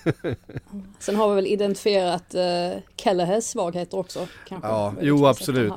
[0.99, 2.04] Sen har vi väl identifierat
[2.35, 4.27] uh, Kellehes svagheter också.
[4.49, 4.69] Kanske.
[4.69, 5.73] Ja, jo, tydligt absolut.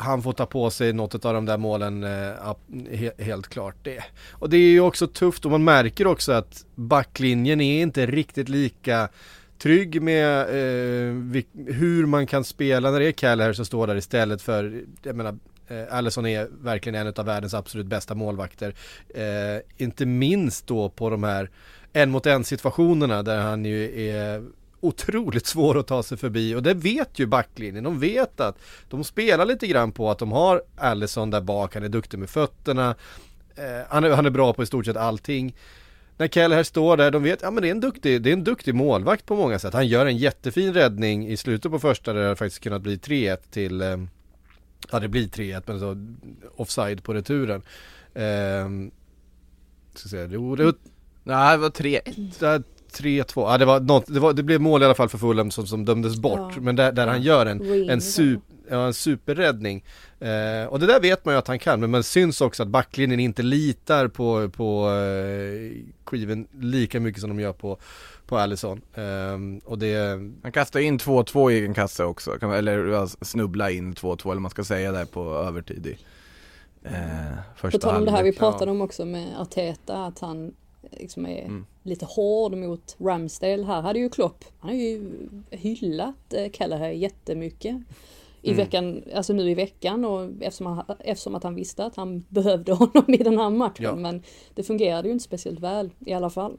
[0.00, 4.04] Han får ta på sig något av de där målen, eh, helt klart det.
[4.30, 8.48] Och det är ju också tufft och man märker också att backlinjen är inte riktigt
[8.48, 9.08] lika
[9.58, 14.42] trygg med eh, hur man kan spela när det är Callaher som står där istället
[14.42, 18.74] för, jag menar, eh, Allison är verkligen en av världens absolut bästa målvakter.
[19.08, 21.50] Eh, inte minst då på de här
[21.92, 24.44] en mot en situationerna där han ju är
[24.80, 27.84] otroligt svår att ta sig förbi och det vet ju backlinjen.
[27.84, 31.82] De vet att de spelar lite grann på att de har Allison där bak, han
[31.82, 32.94] är duktig med fötterna.
[33.56, 35.56] Eh, han, är, han är bra på i stort sett allting.
[36.16, 38.44] När Kelleher står där, de vet, ja men det är en duktig, det är en
[38.44, 39.74] duktig målvakt på många sätt.
[39.74, 43.36] Han gör en jättefin räddning i slutet på första där det faktiskt kunnat bli 3-1
[43.50, 43.96] till, eh,
[44.92, 45.96] ja det blir 3-1 men så
[46.56, 47.62] offside på returen.
[48.14, 48.68] Eh,
[49.94, 50.74] ska se, jo, det var
[51.22, 52.00] Nej, det var tre
[52.38, 52.62] där
[53.02, 55.50] 3-2, ja det var något, det, var, det blev mål i alla fall för Fulham
[55.50, 56.52] som, som dömdes bort.
[56.54, 56.60] Ja.
[56.60, 59.84] Men där, där han gör en, Ring, en, sup, ja, en superräddning.
[60.20, 62.68] Eh, och det där vet man ju att han kan, men man syns också att
[62.68, 67.78] backlinjen inte litar på, på eh, Quiven lika mycket som de gör på,
[68.26, 68.80] på Allison.
[68.94, 73.06] Eh, och det, Han kastade in 2-2 i egen kasse också, kan man- eller ja,
[73.06, 75.98] snubbla in 2-2 eller vad man ska säga där på övertid i
[76.84, 80.52] eh, På tal om det här vi pratade om också med Arteta, att han
[80.92, 81.66] liksom är Mm.
[81.82, 83.64] lite hård mot Ramsdale.
[83.64, 85.10] Här hade ju Klopp, han har ju
[85.50, 87.76] hyllat eh, Kelleher jättemycket.
[88.42, 88.56] I Mm.
[88.56, 92.72] veckan, alltså nu i veckan och eftersom, han, eftersom att han visste att han behövde
[92.72, 93.84] honom i den här matchen.
[93.84, 93.94] Ja.
[93.96, 94.22] Men
[94.54, 96.56] det fungerade ju inte speciellt väl i alla fall.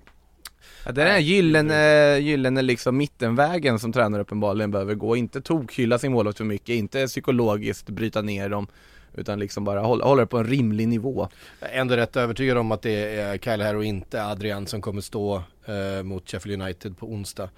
[0.85, 5.41] Ja, det är den här gyllene, gyllene liksom mittenvägen som tränare uppenbarligen behöver gå, inte
[5.41, 8.67] tokhylla sin målvakt för mycket, inte psykologiskt bryta ner dem
[9.19, 11.27] utan liksom bara hålla, hålla det på en rimlig nivå.
[11.60, 14.82] jag är ändå rätt övertygad om att det är Kyle Harry och inte Adrian som
[14.82, 17.49] kommer stå eh, mot Sheffield United på onsdag.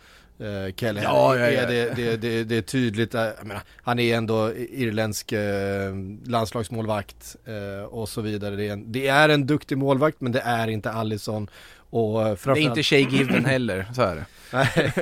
[0.42, 1.62] Uh, Kyle Ja, Harry, ja, ja.
[1.62, 5.94] Är det, det, det, det är tydligt, eh, menar, han är ändå irländsk eh,
[6.26, 8.56] landslagsmålvakt eh, och så vidare.
[8.56, 11.50] Det är, en, det är en duktig målvakt men det är inte Allison.
[11.92, 14.26] Och eh, Det är inte Shay Given heller, så är det.
[14.54, 14.94] Nej,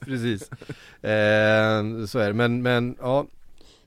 [0.00, 0.42] precis.
[1.02, 3.26] Eh, så är det, men, men ja,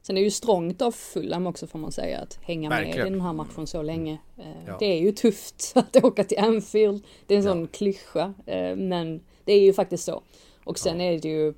[0.01, 3.07] Sen är det ju strångt av Fulham också får man säga att hänga med Verkligen.
[3.07, 4.17] i den här matchen så länge.
[4.37, 4.75] Eh, Ja.
[4.79, 7.03] Det är ju tufft att åka till Anfield.
[7.27, 8.33] Det är en sån klyscha.
[8.45, 10.23] eh, Men det är ju faktiskt så.
[10.63, 11.53] Och sen är det ju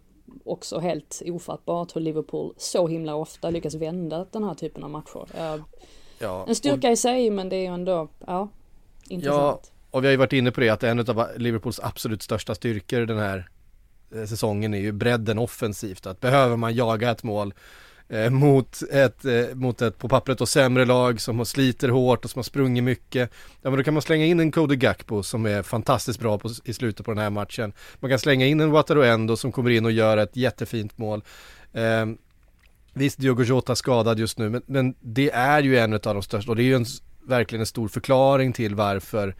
[0.45, 5.27] också helt ofattbart hur Liverpool så himla ofta lyckas vända den här typen av matcher.
[5.37, 5.55] Eh,
[6.19, 6.45] ja.
[6.47, 8.49] En styrka i sig men det är ju ändå, ja,
[9.09, 9.71] intressant.
[9.91, 12.99] Och vi har ju varit inne på det att en av Liverpools absolut största styrkor
[13.05, 13.49] den här
[14.27, 16.05] säsongen är ju bredden offensivt.
[16.07, 17.53] Att behöver man jaga ett mål
[18.13, 22.25] eh, mot, ett, eh, mot ett på pappret och sämre lag som har sliter hårt
[22.25, 23.29] och som har sprungit mycket.
[23.61, 26.49] Ja men då kan man slänga in en Cody Gakpo som är fantastiskt bra på,
[26.63, 27.73] i slutet på den här matchen.
[27.99, 31.23] Man kan slänga in en Wataruendo som kommer in och gör ett jättefint mål.
[31.73, 32.05] Eh,
[32.95, 36.51] Visst, Diogo Jota skadad just nu, men, men det är ju en av de största
[36.51, 36.85] och det är ju en,
[37.27, 39.35] verkligen en stor förklaring till varför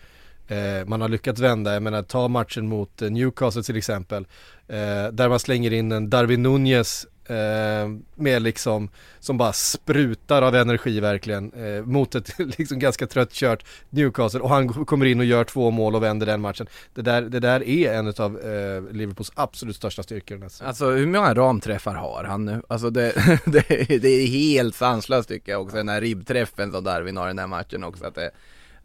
[0.48, 1.74] eh, man har lyckats vända.
[1.74, 4.28] Jag menar, ta matchen mot eh, Newcastle till exempel,
[4.68, 10.56] eh, där man slänger in en Darwin Nunez Eh, med liksom, som bara sprutar av
[10.56, 15.26] energi verkligen, eh, mot ett liksom ganska trött kört Newcastle och han kommer in och
[15.26, 16.68] gör två mål och vänder den matchen.
[16.94, 20.48] Det där, det där är en av eh, Liverpools absolut största styrkor.
[20.64, 22.62] Alltså hur många ramträffar har han nu?
[22.68, 23.14] Alltså det,
[23.46, 23.68] det,
[24.02, 27.40] det är helt sanslöst tycker jag också, den här ribbträffen som Darwin har i den
[27.40, 28.06] här matchen också.
[28.06, 28.32] Att det,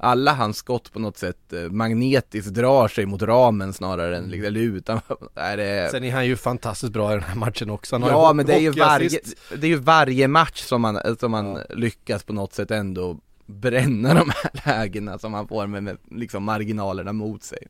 [0.01, 4.47] alla hans skott på något sätt eh, magnetiskt drar sig mot ramen snarare än liksom,
[4.47, 5.01] eller utan.
[5.35, 7.97] Är det, Sen är han ju fantastiskt bra i den här matchen också.
[7.99, 9.21] Han ja men det är ju varje,
[9.57, 11.63] det är ju varje match som man, som man Ja.
[11.75, 16.45] lyckas på något sätt ändå bränna de här lägena som man får med, med liksom
[16.45, 17.67] marginalerna mot sig.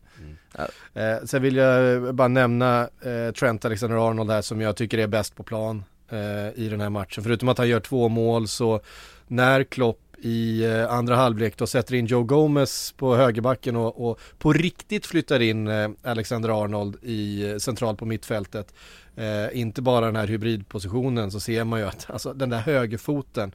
[0.94, 5.36] Eh, sen vill jag bara nämna eh, Trent Alexander-Arnold här som jag tycker är bäst
[5.36, 7.24] på plan eh, i den här matchen.
[7.24, 8.80] Förutom att han gör två mål så
[9.26, 14.20] när Klopp i eh, andra halvlek då sätter in Joe Gomez på högerbacken och, och
[14.38, 18.74] på riktigt flyttar in eh, Alexander Arnold i eh, på mittfältet.
[19.16, 23.52] Eh, inte bara den här hybridpositionen så ser man ju att alltså, den där högerfoten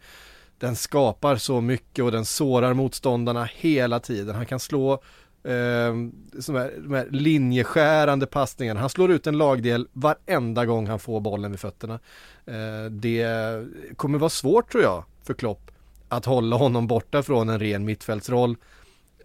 [0.57, 4.35] den skapar så mycket och den sårar motståndarna hela tiden.
[4.35, 4.99] Han kan slå eh,
[5.43, 8.79] de, här, de här linjeskärande passningarna.
[8.79, 11.99] Han slår ut en lagdel varenda gång han får bollen vid fötterna.
[12.45, 13.27] Eh, det
[13.95, 15.71] kommer vara svårt tror jag för Klopp
[16.07, 18.57] att hålla honom borta från en ren mittfältsroll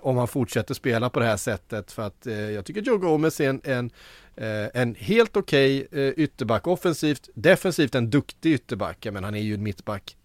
[0.00, 3.40] om han fortsätter spela på det här sättet för att eh, jag tycker Joe Gomez
[3.40, 3.90] är en, en,
[4.36, 9.40] eh, en helt okej okay, eh, ytterback offensivt, defensivt en duktig ytterback, men han är
[9.40, 10.16] ju en mittback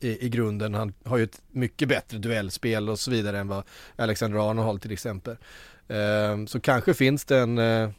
[0.00, 0.74] i, i grunden.
[0.74, 3.64] Han har ju ett mycket bättre duellspel och så vidare än vad
[3.96, 5.36] Alexander Arnold har till exempel.
[5.88, 7.90] Eh, så kanske finns det en, eh,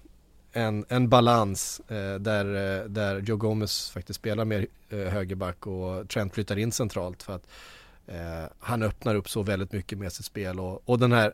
[0.53, 6.09] en, en balans eh, där, eh, där Joe Gomez faktiskt spelar mer eh, högerback och
[6.09, 7.47] Trent flyttar in centralt för att
[8.07, 11.33] eh, han öppnar upp så väldigt mycket med sitt spel och, och den här,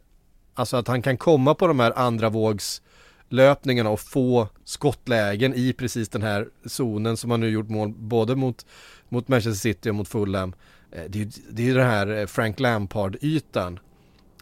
[0.54, 2.82] alltså att han kan komma på de här andra vågs
[3.30, 8.36] löpningarna och få skottlägen i precis den här zonen som han nu gjort mål både
[8.36, 8.66] mot,
[9.10, 10.56] mot Manchester City och mot Fulham.
[10.92, 13.80] Eh, det är, det är ju den här eh, Frank Lampard-ytan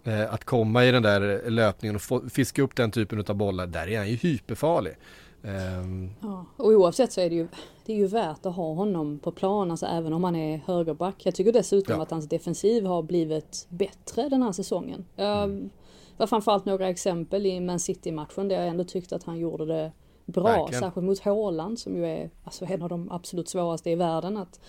[0.06, 3.68] Eh, att komma i den där löpningen och få, fiska upp den typen av bollar,
[3.68, 4.94] där är han ju hyperfarlig.
[5.42, 6.12] Um...
[6.22, 7.48] Ja, och oavsett så är det ju,
[7.86, 11.26] det är ju värt att ha honom på plan, alltså även om han är högerback.
[11.26, 12.02] Jag tycker dessutom ja.
[12.02, 15.06] att hans defensiv har blivit bättre den här säsongen.
[15.16, 15.70] Mm.
[16.18, 19.66] Det var framförallt några exempel i Man City-matchen där jag ändå tyckte att han gjorde
[19.66, 19.92] det
[20.26, 20.82] bra, Verkligen.
[20.82, 24.60] särskilt mot Håland som ju är alltså, en av de absolut svåraste i världen att,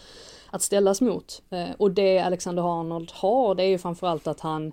[0.51, 1.43] att ställas mot.
[1.51, 4.72] Eh, och det Alexander Arnold har, det är ju framförallt att han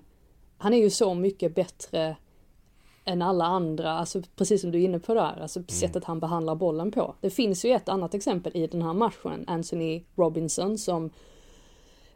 [0.64, 2.16] han är ju så mycket bättre
[3.04, 5.68] än alla andra, alltså precis som du är inne på där, alltså mm.
[5.68, 7.14] sättet han behandlar bollen på.
[7.20, 11.10] Det finns ju ett annat exempel i den här matchen, Anthony Robinson som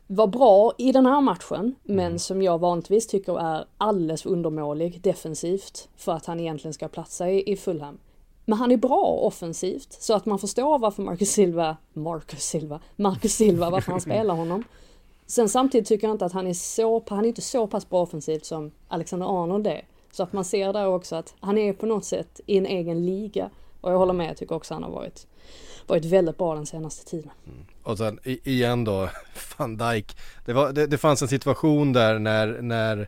[0.07, 1.75] var bra i den här matchen, mm.
[1.85, 6.89] men som jag vanligtvis tycker är alldeles för undermålig defensivt för att han egentligen ska
[6.89, 7.99] platsa i, i Fulham.
[8.45, 13.33] Men han är bra offensivt, så att man förstår varför Marcus Silva, Marcus Silva, Marcus
[13.33, 14.65] Silva, varför han spelar honom.
[15.31, 18.03] Sen samtidigt tycker jag inte att han är så, han är inte så pass bra
[18.03, 19.85] offensivt som Alexander Arnold är.
[20.13, 23.07] Så att man ser där också att han är på något sätt i en egen
[23.07, 23.51] liga.
[23.81, 25.27] Och jag håller med, jag tycker också han har varit,
[25.87, 27.31] varit väldigt bra den senaste tiden.
[27.47, 27.65] Mm.
[27.83, 29.09] Och sen igen då,
[29.59, 30.17] van Dijk.
[30.45, 32.99] Det, var, det, det fanns en situation där när, när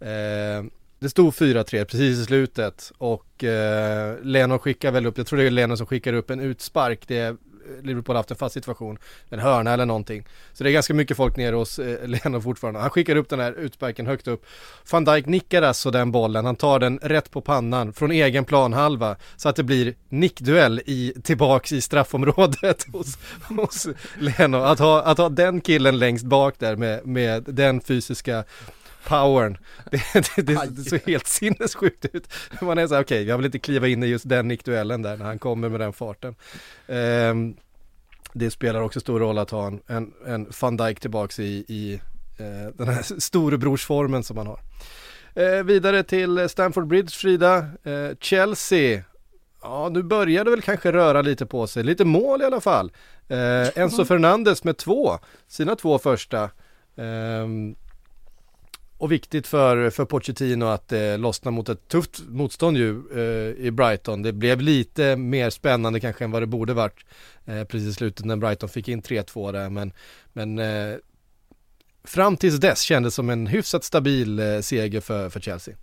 [0.00, 0.64] eh,
[0.98, 5.44] det stod 4-3 precis i slutet och eh, Leno skickar väl upp, jag tror det
[5.46, 7.08] är Leno som skickar upp en utspark.
[7.08, 7.36] Det är
[7.82, 8.98] Liverpool haft en fast situation,
[9.28, 10.26] en hörna eller någonting.
[10.52, 12.80] Så det är ganska mycket folk nere hos eh, Leno fortfarande.
[12.80, 14.46] Han skickar upp den här utsparken högt upp.
[14.90, 19.16] Van Dijk nickar alltså den bollen, han tar den rätt på pannan från egen planhalva
[19.36, 23.88] så att det blir nickduell i, tillbaks i straffområdet hos, hos
[24.18, 24.56] Leno.
[24.56, 28.44] Att ha, att ha den killen längst bak där med, med den fysiska
[29.08, 29.58] powern.
[29.90, 30.02] Det,
[30.36, 32.32] det, det, det såg helt sinnessjukt ut.
[32.60, 35.02] Man är så här, okej, okay, jag vill inte kliva in i just den nickduellen
[35.02, 36.34] där när han kommer med den farten.
[36.86, 37.56] Um,
[38.32, 42.00] det spelar också stor roll att ha en, en, en van Dijk tillbaks i, i
[42.40, 44.60] uh, den här storebrorsformen som man har.
[45.38, 47.58] Uh, vidare till Stamford Bridge, Frida.
[47.86, 49.02] Uh, Chelsea.
[49.62, 51.82] Ja, nu börjar det väl kanske röra lite på sig.
[51.82, 52.92] Lite mål i alla fall.
[53.74, 56.50] Enzo Fernandes med två, sina två första.
[56.94, 57.76] Um,
[59.02, 63.70] och viktigt för, för Pochettino att eh, lossna mot ett tufft motstånd ju eh, i
[63.70, 64.22] Brighton.
[64.22, 67.04] Det blev lite mer spännande kanske än vad det borde varit
[67.44, 69.70] eh, precis i slutet när Brighton fick in 3-2 där.
[69.70, 69.92] Men,
[70.32, 70.96] men eh,
[72.04, 75.76] fram tills dess kändes som en hyfsat stabil eh, seger för, för Chelsea.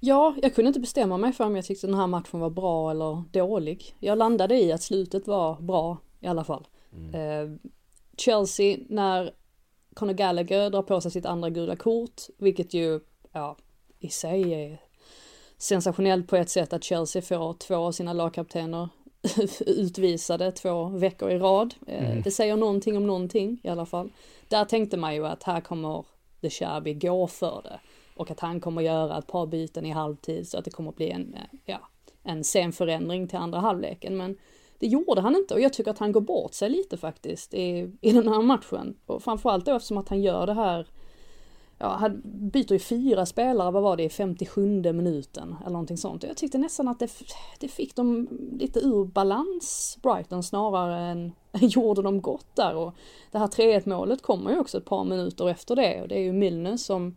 [0.00, 2.90] Ja, jag kunde inte bestämma mig för om jag tyckte den här matchen var bra
[2.90, 3.96] eller dålig.
[4.00, 6.66] Jag landade i att slutet var bra i alla fall.
[6.92, 7.14] Mm.
[7.14, 7.58] Eh,
[8.16, 9.32] Chelsea, när
[9.94, 13.00] Conor Gallagher drar på sig sitt andra gula kort, vilket ju,
[13.32, 13.56] ja,
[13.98, 14.80] i sig är
[15.58, 18.88] sensationellt på ett sätt att Chelsea får två av sina lagkaptener
[19.60, 21.74] utvisade två veckor i rad.
[21.86, 22.22] Eh, mm.
[22.22, 24.10] Det säger någonting om någonting i alla fall.
[24.48, 26.04] Där tänkte man ju att här kommer
[26.40, 27.80] The Shabby gå för det
[28.16, 31.10] och att han kommer göra ett par byten i halvtid så att det kommer bli
[31.10, 31.88] en, eh, ja,
[32.22, 34.16] en sen förändring till andra halvleken.
[34.16, 34.36] Men
[34.82, 37.90] det gjorde han inte och jag tycker att han går bort sig lite faktiskt i,
[38.00, 38.96] i den här matchen.
[39.06, 40.86] Och framförallt då eftersom att han gör det här
[41.78, 46.24] Ja, han byter ju fyra spelare, vad var det, i 57 minuten eller någonting sånt.
[46.24, 47.10] Och jag tyckte nästan att det,
[47.58, 48.28] det fick dem
[48.58, 52.74] lite ur balans, Brighton, snarare än gjorde dem gott där.
[52.74, 52.94] Och
[53.30, 56.22] det här 3-1 målet kommer ju också ett par minuter efter det och det är
[56.22, 57.16] ju Milner som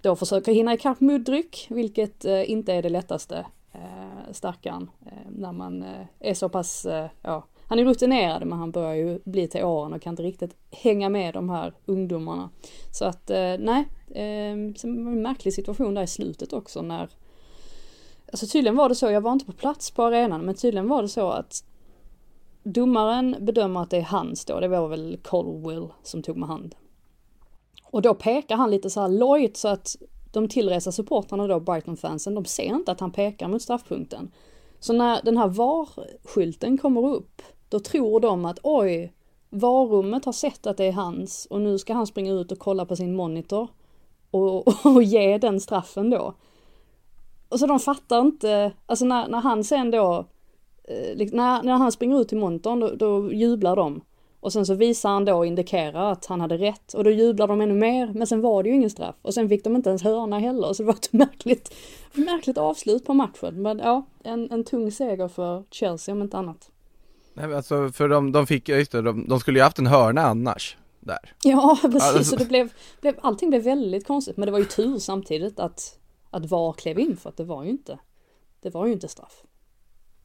[0.00, 3.46] då försöker hinna ikapp Mudryk, vilket eh, inte är det lättaste
[3.76, 8.58] eh, stackaren, eh, när man eh, är så pass, eh, ja, han är rutinerad men
[8.58, 12.50] han börjar ju bli till åren och kan inte riktigt hänga med de här ungdomarna.
[12.92, 14.52] Så att eh, nej, eh,
[14.82, 17.08] en märklig situation där i slutet också när
[18.32, 21.02] Alltså tydligen var det så, jag var inte på plats på arenan, men tydligen var
[21.02, 21.64] det så att
[22.62, 26.74] domaren bedömer att det är hans då, det var väl Colwell som tog med hand.
[27.84, 29.96] Och då pekar han lite så här lojt så att
[30.36, 34.30] de tillresta supportrarna då, Brighton-fansen, de ser inte att han pekar mot straffpunkten.
[34.80, 39.12] Så när den här VAR-skylten kommer upp, då tror de att oj,
[39.50, 42.86] varummet har sett att det är hans och nu ska han springa ut och kolla
[42.86, 43.68] på sin monitor
[44.30, 46.34] och, och ge den straffen då.
[47.48, 50.26] Och så de fattar inte, alltså när, när han sen då,
[50.84, 54.00] eh, liksom, när, när han springer ut till monitorn då, då jublar de.
[54.46, 57.46] Och sen så visar han då och indikerar att han hade rätt och då jublar
[57.46, 58.12] de ännu mer.
[58.14, 60.72] Men sen var det ju ingen straff och sen fick de inte ens hörna heller
[60.72, 61.74] så det var ett märkligt,
[62.12, 63.62] märkligt avslut på matchen.
[63.62, 66.70] Men ja, en, en tung seger för Chelsea om inte annat.
[67.34, 69.86] Nej men alltså för de, de fick, just det, de, de skulle ju haft en
[69.86, 70.76] hörna annars.
[71.00, 71.34] Där.
[71.42, 74.36] Ja precis, Alltså- och det blev, blev, allting blev väldigt konstigt.
[74.36, 75.98] Men det var ju tur samtidigt att,
[76.30, 77.98] att VAR klev in för att det var ju inte,
[78.60, 79.42] det var ju inte straff.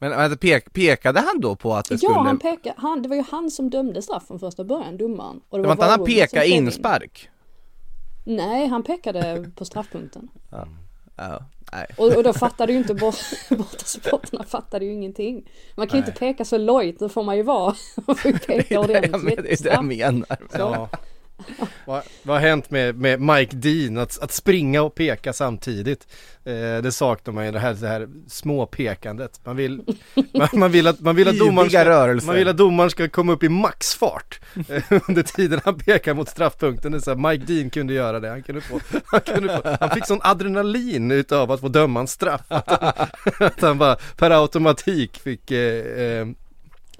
[0.02, 2.14] Men, men pek, pekade han då på att det Ja, skulle...
[2.14, 5.40] han pekade, han, det var ju han som dömde straff från första början, domaren.
[5.48, 6.64] Och det var inte han VAR-rummet som peka klev in.
[6.66, 7.28] inspark?
[8.24, 10.28] Nej, han pekade på straffpunkten.
[10.50, 10.66] Ja,
[11.72, 11.86] nej.
[11.96, 13.16] Och, och då fattade ju inte bort,
[13.50, 15.48] bortasupportrarna fattade ju ingenting.
[15.76, 17.74] Man kan ju inte peka så lojt, då får man ju vara.
[18.06, 19.36] Man får ju peka Ja, men ordentligt.
[19.42, 20.38] det är det jag menar.
[20.52, 20.88] Ja.
[21.86, 23.98] vad, vad har hänt med, med Mike Dean?
[23.98, 26.06] Att, att springa och peka samtidigt.
[26.44, 29.40] Eh, det saknar man ju, det här, det här små pekandet.
[29.44, 29.82] Man vill,
[30.34, 33.32] man, man vill att, man vill att domaren ska, man vill att domaren ska komma
[33.32, 36.92] upp i maxfart eh, under tiden han pekar mot straffpunkten.
[36.92, 38.28] Det är så här, Mike Dean kunde göra det.
[38.28, 42.08] Han, kunde få, han, kunde få, han fick sån adrenalin utav att få döma en
[42.08, 42.42] straff.
[42.48, 46.26] Att han, att han bara per automatik fick eh, eh,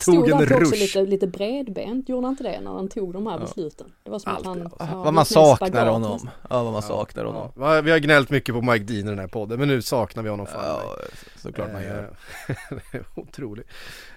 [0.04, 0.72] tog en han också rush.
[0.80, 3.92] lite, lite bredbent, gjorde han inte det när han tog de här besluten?
[4.02, 4.66] Det var som Alltid, att han...
[4.66, 4.86] alltså.
[4.90, 6.30] ja, Vad man saknar spagat honom.
[6.50, 7.52] Ja, vad man saknar honom.
[7.56, 10.22] Ja, vi har gnällt mycket på Mike Dean i den här podden, men nu saknar
[10.22, 10.64] vi honom fan.
[10.64, 10.96] Ja,
[11.36, 12.14] såklart man gör.
[12.48, 13.66] Eh, Otroligt.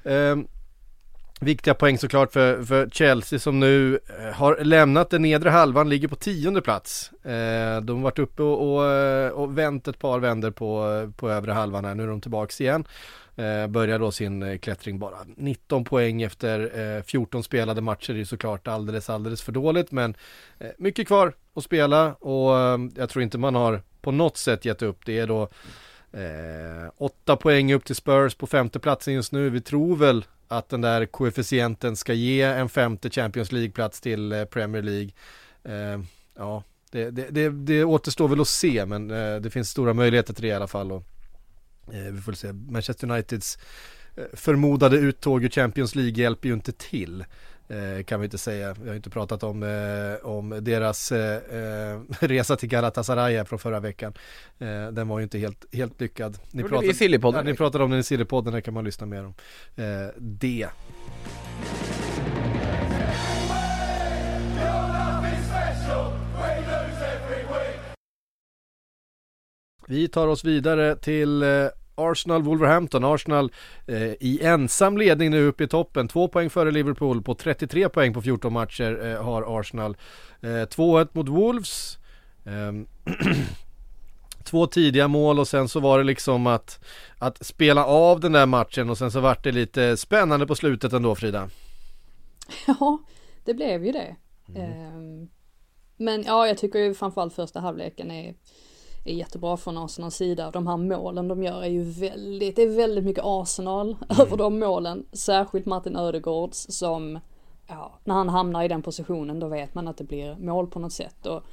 [0.03, 0.35] Eh,
[1.39, 6.07] viktiga poäng såklart för, för Chelsea som nu eh, har lämnat den nedre halvan, ligger
[6.07, 7.11] på tionde plats.
[7.23, 11.51] Eh, de har varit uppe och, och, och vänt ett par vänder på, på övre
[11.51, 12.87] halvan här, nu är de tillbaks igen.
[13.35, 18.23] Eh, börjar då sin eh, klättring bara 19 poäng efter eh, 14 spelade matcher är
[18.23, 20.15] såklart alldeles, alldeles för dåligt men
[20.59, 24.65] eh, mycket kvar att spela och eh, jag tror inte man har på något sätt
[24.65, 25.05] gett upp.
[25.05, 25.49] Det är då
[26.15, 29.49] Eh, åtta poäng upp till Spurs på femteplatsen just nu.
[29.49, 34.45] Vi tror väl att den där koefficienten ska ge en femte Champions League-plats till eh,
[34.45, 35.09] Premier League.
[35.63, 35.99] Eh,
[36.37, 40.33] ja, det, det, det, det återstår väl att se, men eh, det finns stora möjligheter
[40.33, 40.91] till det i alla fall.
[40.91, 41.03] Och,
[41.87, 43.57] vi får se, Manchester Uniteds
[44.15, 47.25] eh, förmodade uttåg ur Champions League hjälper ju inte till.
[47.67, 48.75] Eh, kan vi inte säga.
[48.81, 51.35] Vi har inte pratat om, eh, om deras eh,
[51.93, 54.13] eh, resa till Galatasaray från förra veckan.
[54.59, 56.37] Eh, den var ju inte helt, helt lyckad.
[56.51, 56.63] Ni
[56.93, 57.45] Sillypodden.
[57.45, 59.33] ja, ni pratade om den i Sillypodden, där kan man lyssna mer om
[59.75, 60.67] eh, det.
[69.87, 73.03] Vi tar oss vidare till eh, Arsenal Wolverhampton.
[73.03, 73.51] Arsenal
[73.87, 76.07] eh, i ensam ledning nu uppe i toppen.
[76.07, 79.97] Två poäng före Liverpool på 33 poäng på 14 matcher eh, har Arsenal.
[80.41, 81.97] Eh, 2-1 mot Wolves.
[82.45, 82.87] Ehm,
[84.43, 86.85] Två tidiga mål och sen så var det liksom att,
[87.17, 90.93] att spela av den där matchen och sen så vart det lite spännande på slutet
[90.93, 91.49] ändå Frida.
[92.67, 92.99] Ja,
[93.43, 94.15] det blev ju det.
[94.55, 95.29] Ehm,
[95.97, 98.35] Men ja, jag tycker ju framförallt första halvleken är,
[99.05, 100.51] är jättebra från Arsenals sida.
[100.51, 104.59] De här målen de gör är ju väldigt, det är väldigt mycket Arsenal över de
[104.59, 105.05] målen.
[105.11, 107.19] Särskilt Martin Ödegårds som,
[107.67, 110.79] ja, när han hamnar i den positionen då vet man att det blir mål på
[110.79, 111.25] något sätt.
[111.25, 111.43] Och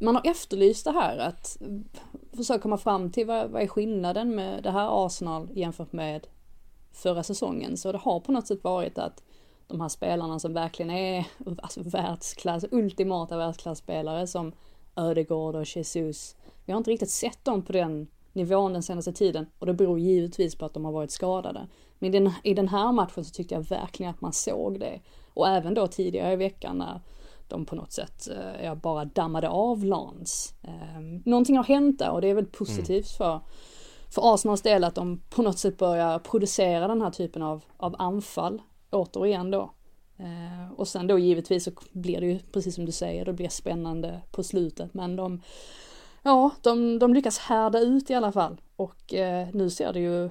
[0.00, 1.58] man har efterlyst det här att
[2.36, 6.26] försöka komma fram till vad, vad är skillnaden med det här Arsenal jämfört med
[6.92, 7.76] förra säsongen.
[7.76, 9.22] Så det har på något sätt varit att
[9.66, 11.26] de här spelarna som verkligen är
[11.62, 14.52] alltså, världsklass, ultimata världsklasspelare som
[14.96, 16.36] Ödegård och Jesus.
[16.64, 19.98] Vi har inte riktigt sett dem på den nivån den senaste tiden och det beror
[19.98, 21.68] givetvis på att de har varit skadade.
[21.98, 25.00] Men i den, i den här matchen så tyckte jag verkligen att man såg det.
[25.34, 27.00] Och även då tidigare i veckan när
[27.48, 28.28] de på något sätt
[28.60, 30.54] eh, bara dammade av Lans.
[30.62, 33.40] Eh, någonting har hänt där och det är väl positivt för
[34.14, 37.94] för Arsenals del att de på något sätt börjar producera den här typen av, av
[37.98, 39.70] anfall återigen då.
[40.16, 43.48] Eh, och sen då givetvis så blir det ju precis som du säger, det blir
[43.48, 45.42] spännande på slutet men de
[46.26, 50.30] Ja, de, de lyckas härda ut i alla fall och eh, nu ser det ju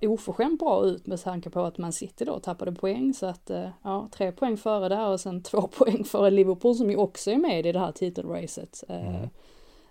[0.00, 3.68] oförskämt bra ut med tanke på att man City då tappade poäng så att eh,
[3.82, 7.36] ja, tre poäng före där och sen två poäng före Liverpool som ju också är
[7.36, 8.84] med i det här titelracet.
[8.88, 9.28] Eh, Mm.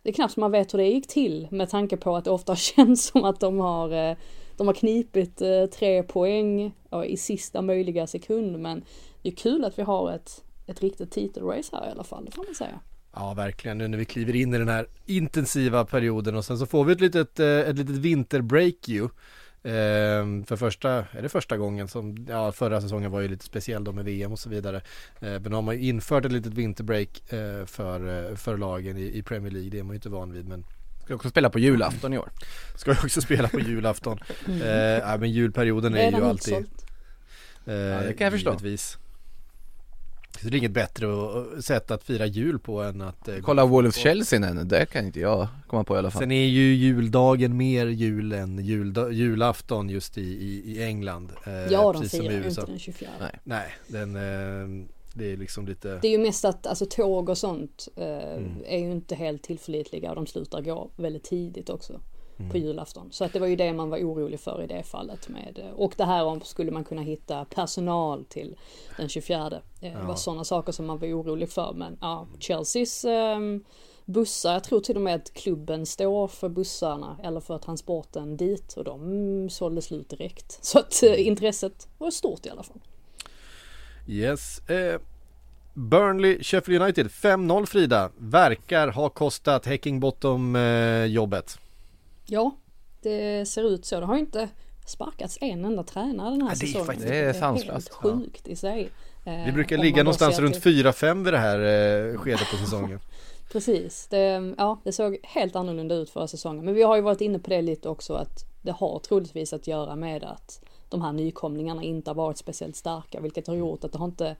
[0.03, 2.55] Det är knappt man vet hur det gick till med tanke på att det ofta
[2.75, 4.17] känns som att de har eh,
[4.57, 5.41] de har knipit
[5.73, 8.83] tre poäng ja, i sista möjliga sekund men
[9.21, 12.31] det är kul att vi har ett, ett riktigt titelrace här i alla fall, det
[12.31, 12.79] får man säga.
[13.13, 13.77] Ja, verkligen.
[13.77, 16.93] Nu när vi kliver in i den här intensiva perioden och sen så får vi
[16.93, 19.09] ett litet, eh, ett litet vinterbreak ju.
[19.63, 23.83] Ehm, för första, är det första gången som, ja förra säsongen var ju lite speciell
[23.83, 24.77] då med VM och så vidare.
[25.19, 29.17] Eh, men nu har man ju infört ett litet vinterbreak eh, för, för lagen i,
[29.17, 29.69] i Premier League.
[29.69, 30.65] Det är man ju inte van vid men
[31.03, 32.29] Ska också spela på julafton i år.
[32.75, 34.19] ska ju också spela på julafton.
[34.47, 34.61] Mm.
[34.61, 34.67] Eh,
[35.09, 36.63] ja, men julperioden är ju Redan alltid eh,
[37.65, 38.49] det kan jag förstå.
[38.49, 38.97] givetvis.
[40.45, 44.63] Är inget bättre att- sätt att fira jul på än att eh, Kolla Wolves-Chelsea nu,
[44.63, 46.19] det kan inte jag komma på i alla fall.
[46.21, 51.31] Sen är ju juldagen mer jul än julda- julafton just i, i, i England.
[51.45, 52.61] Eh, Ja, de precis som i firar ju USA.
[52.61, 53.09] inte den 24.
[53.19, 53.39] Nej.
[53.43, 55.99] Nej, den, eh, det är liksom lite...
[56.01, 58.51] Det är ju mest att alltså, tåg och sånt eh, Mm.
[58.67, 62.01] är ju inte helt tillförlitliga och de slutar gå väldigt tidigt också
[62.41, 62.51] Mm.
[62.51, 63.07] på julafton.
[63.11, 65.71] Så att det var ju det man var orolig för i det fallet med eh,
[65.75, 68.55] och det här om skulle man kunna hitta personal till
[68.97, 69.61] den 24.
[69.81, 73.63] Eh, Det var sådana saker som man var orolig för men ja, Chelseas ehm,
[74.05, 78.73] bussar, jag tror till och med att klubben står för bussarna eller för transporten dit
[78.73, 80.59] och de mm, sålde slut direkt.
[80.61, 82.79] Så att eh, intresset var stort i alla fall.
[84.07, 84.69] Yes.
[84.69, 84.99] Eh,
[85.73, 88.09] Burnley, Sheffield United 5-0 Frida.
[88.17, 91.59] Verkar ha kostat Häckingbottom eh, jobbet.
[92.33, 92.51] Ja,
[93.01, 93.99] det ser ut så.
[93.99, 94.49] Det har ju inte
[94.85, 96.85] sparkats en enda tränare den här Ja, det är säsongen.
[96.87, 97.89] faktiskt- det är helt sanslöst.
[97.89, 98.89] sjukt i sig.
[99.25, 102.57] Eh, Vi brukar om ligga någonstans runt till- 4-5 vid det här eh, skedet på
[102.57, 102.99] säsongen.
[103.51, 106.65] Precis, det, ja, det såg helt annorlunda ut förra säsongen.
[106.65, 109.67] Men vi har ju varit inne på det lite också att det har troligtvis att
[109.67, 113.91] göra med att de här nykomlingarna inte har varit speciellt starka, vilket har gjort att
[113.91, 114.35] det har inte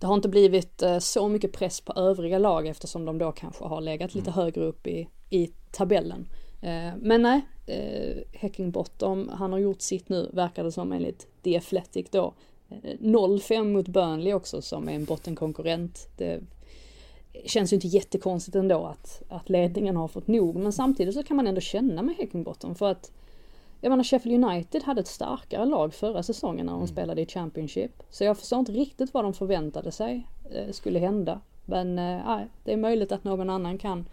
[0.00, 3.64] det har inte blivit eh, så mycket press på övriga lag eftersom de då kanske
[3.64, 6.28] har legat lite högre upp i, i tabellen.
[6.60, 11.56] Eh, men nej, eh, Häckingbottom, han har gjort sitt nu, verkar det som enligt The
[11.56, 12.34] Athletic då.
[12.68, 16.08] Eh, 0-5 mot Burnley också som är en bottenkonkurrent.
[16.16, 16.40] Det
[17.44, 20.56] känns ju inte jättekonstigt ändå att, att ledningen har fått nog.
[20.56, 23.12] Men samtidigt så kan man ändå känna med Häckingbottom för att
[23.80, 28.02] jag menar Sheffield United hade ett starkare lag förra säsongen när de spelade i Championship.
[28.10, 31.40] Så jag förstår inte riktigt vad de förväntade sig eh, skulle hända.
[31.64, 34.08] Men eh, nej, det är möjligt att någon annan kan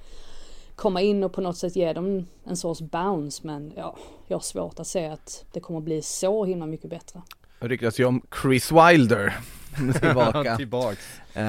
[0.75, 3.47] komma in och på något sätt ge dem en sorts bounce.
[3.47, 3.95] Men ja,
[4.27, 7.21] jag har svårt att se att det kommer bli så himla mycket bättre.
[7.59, 9.37] Det ryktas ju om Chris Wilder
[10.01, 10.57] tillbaka.
[10.57, 11.19] Tillbaks.
[11.33, 11.41] Eh, Det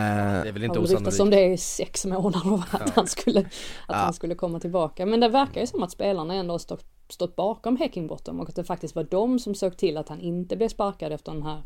[0.49, 1.37] är väl inte väl ryktats om osannolikt.
[1.37, 3.41] det i sex månader att, han, skulle,
[3.87, 5.07] att han skulle komma tillbaka.
[5.07, 8.57] Men det verkar ju som att spelarna ändå har stått, stått bakom Häckingbottom och att
[8.57, 11.63] det faktiskt var de som såg till att han inte blev sparkad efter den här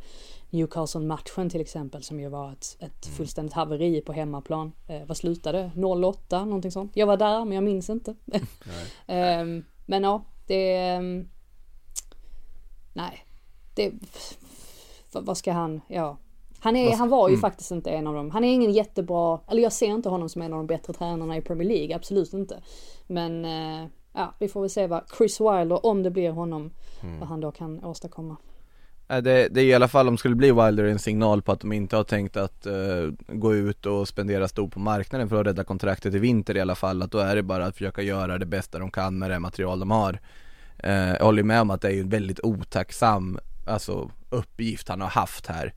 [0.51, 4.73] Newcastle-matchen till exempel som ju var ett, ett fullständigt haveri på hemmaplan.
[4.89, 5.71] Eh, vad slutade?
[5.75, 6.97] 0-8 någonting sånt.
[6.97, 8.15] Jag var där men jag minns inte.
[9.07, 10.77] Ehm, men ja, det...
[10.77, 11.29] ehm,
[12.93, 13.25] nej,
[13.75, 13.93] det...
[15.13, 16.17] vad- ska han, ja.
[16.63, 18.31] Han, är, han var ju faktiskt inte en av dem.
[18.31, 21.37] Han är ingen jättebra, eller jag ser inte honom som en av de bättre tränarna
[21.37, 22.63] i Premier League, absolut inte.
[23.07, 26.71] Men eh, ja, vi får väl se vad Chris Wilder, om det blir honom,
[27.19, 28.37] vad han då kan åstadkomma.
[29.07, 31.61] Det, det är i alla fall om det skulle bli Wilder en signal på att
[31.61, 32.75] de inte har tänkt att eh,
[33.29, 36.75] gå ut och spendera stort på marknaden för att rädda kontraktet i vinter i alla
[36.75, 37.03] fall.
[37.03, 39.81] Att då är det bara att försöka göra det bästa de kan med det material
[39.81, 40.21] de har.
[40.79, 45.09] Eh, jag håller med om att det är en väldigt otacksam alltså, uppgift han har
[45.09, 45.75] haft här.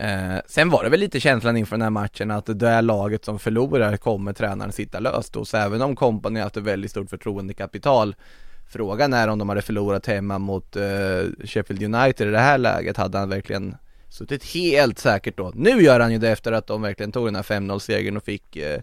[0.00, 3.24] Eh, sen var det väl lite känslan inför den här matchen att det är laget
[3.24, 5.54] som förlorar kommer tränaren sitta löst hos.
[5.54, 8.14] Även om kompani haft ett väldigt stort förtroendekapital
[8.72, 12.96] Frågan är om de hade förlorat hemma mot eh, Sheffield United i det här läget
[12.96, 13.76] hade han verkligen
[14.08, 15.52] suttit helt säkert då.
[15.54, 18.24] Nu gör han ju det efter att de verkligen tog den här 5-0 segern och
[18.24, 18.80] fick eh,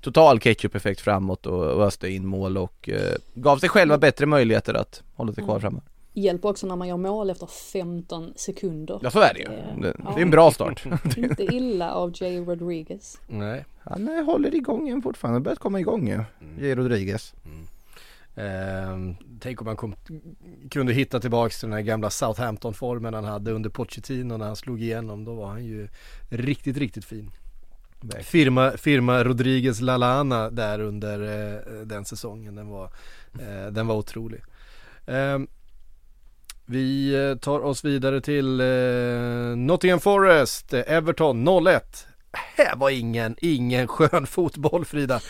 [0.00, 4.74] total ketchup-effekt framåt och, och öste in mål och eh, gav sig själva bättre möjligheter
[4.74, 5.80] att hålla sig kvar framme.
[6.18, 9.00] Hjälper också när man gör mål efter 15 sekunder.
[9.02, 9.46] Ja så är det ju.
[9.46, 10.12] Eh, Det, ja.
[10.14, 10.84] det är en bra start.
[11.16, 13.20] Inte illa av Jay Rodriguez.
[13.26, 13.64] Nej.
[13.84, 16.20] Han eh, håller igång igen fortfarande, börjat komma igång ju.
[16.60, 16.74] J.
[16.74, 17.34] Rodriguez.
[18.36, 19.94] Ehm, tänk om han kom,
[20.70, 24.82] kunde hitta tillbaks till den här gamla Southampton-formen han hade under Pochettino när han slog
[24.82, 25.24] igenom.
[25.24, 25.88] Då var han ju
[26.28, 27.30] riktigt, riktigt fin.
[28.22, 32.54] Firma, firma Rodriguez Lalana där under eh, den säsongen.
[32.54, 32.84] Den var,
[33.40, 34.40] eh, den var otrolig.
[35.06, 35.46] Ehm,
[36.66, 41.80] vi eh, tar oss vidare till eh, Nottingham Forest, Everton 0-1
[42.56, 45.20] här var ingen, ingen skön fotboll Frida.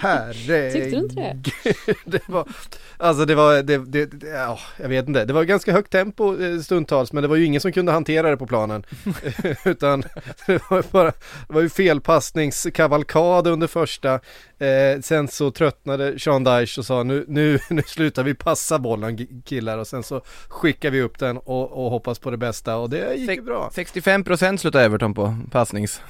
[0.00, 0.72] Herregud.
[0.72, 1.94] Tyckte du inte det?
[2.04, 2.48] det var,
[2.96, 6.42] alltså det var, det, det, det, ja, jag vet inte, det var ganska högt tempo
[6.42, 8.82] eh, stundtals men det var ju ingen som kunde hantera det på planen.
[9.64, 10.02] Utan
[10.46, 11.10] det var bara,
[11.48, 14.20] det var ju felpassningskavalkad under första.
[14.58, 19.42] Eh, sen så tröttnade Sean Dyche och sa nu, nu, nu slutar vi passa bollen
[19.44, 22.90] killar och sen så skickar vi upp den och, och hoppas på det bästa och
[22.90, 23.70] det gick ju bra.
[23.74, 26.00] 65% slutade Everton på passnings.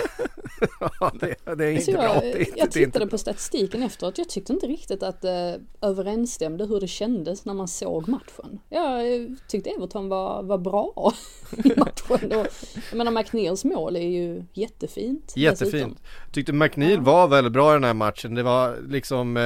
[1.00, 2.02] ja, det, det är inte Så bra.
[2.02, 4.18] jag, Det, jag tittade på statistiken efteråt.
[4.18, 8.58] Jag tyckte inte riktigt att det överensstämde hur det kändes när man såg matchen.
[8.68, 11.12] Jag eh, tyckte Everton var, var bra
[11.64, 12.32] i matchen.
[12.40, 12.46] Och,
[12.90, 15.32] jag menar McNeils mål är ju jättefint.
[15.36, 15.72] Jättefint.
[15.72, 15.96] dessutom.
[16.32, 18.34] Tyckte McNeil var väldigt bra i den här matchen.
[18.34, 19.42] Det var liksom, eh,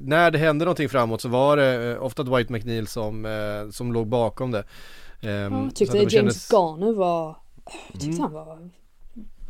[0.00, 3.92] när det hände någonting framåt så var det eh, ofta Dwight McNeil som, eh, som
[3.92, 4.64] låg bakom det.
[5.20, 7.36] Ehm, Ja, jag tyckte det James kändes- Garner var,
[7.92, 8.20] jag tyckte Mm.
[8.20, 8.70] han var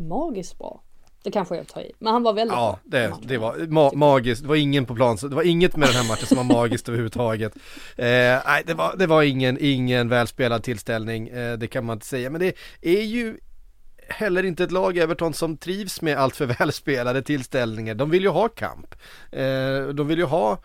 [0.03, 0.82] magiskt bra.
[1.24, 2.98] Det kanske jag tar i, men han var väldigt Ja, bra.
[2.98, 4.42] det, det var ma- magiskt.
[4.42, 6.88] Det var ingen på plan, det var inget med den här matchen som var magiskt
[6.88, 7.53] överhuvudtaget.
[7.96, 8.05] Eh,
[8.46, 12.30] nej, det var, det var ingen, ingen välspelad tillställning, eh, det kan man inte säga.
[12.30, 13.38] Men det är ju
[14.09, 17.94] heller inte ett lag Everton som trivs med allt för välspelade tillställningar.
[17.94, 18.94] De vill ju ha kamp.
[19.32, 20.59] Eh, de vill ju ha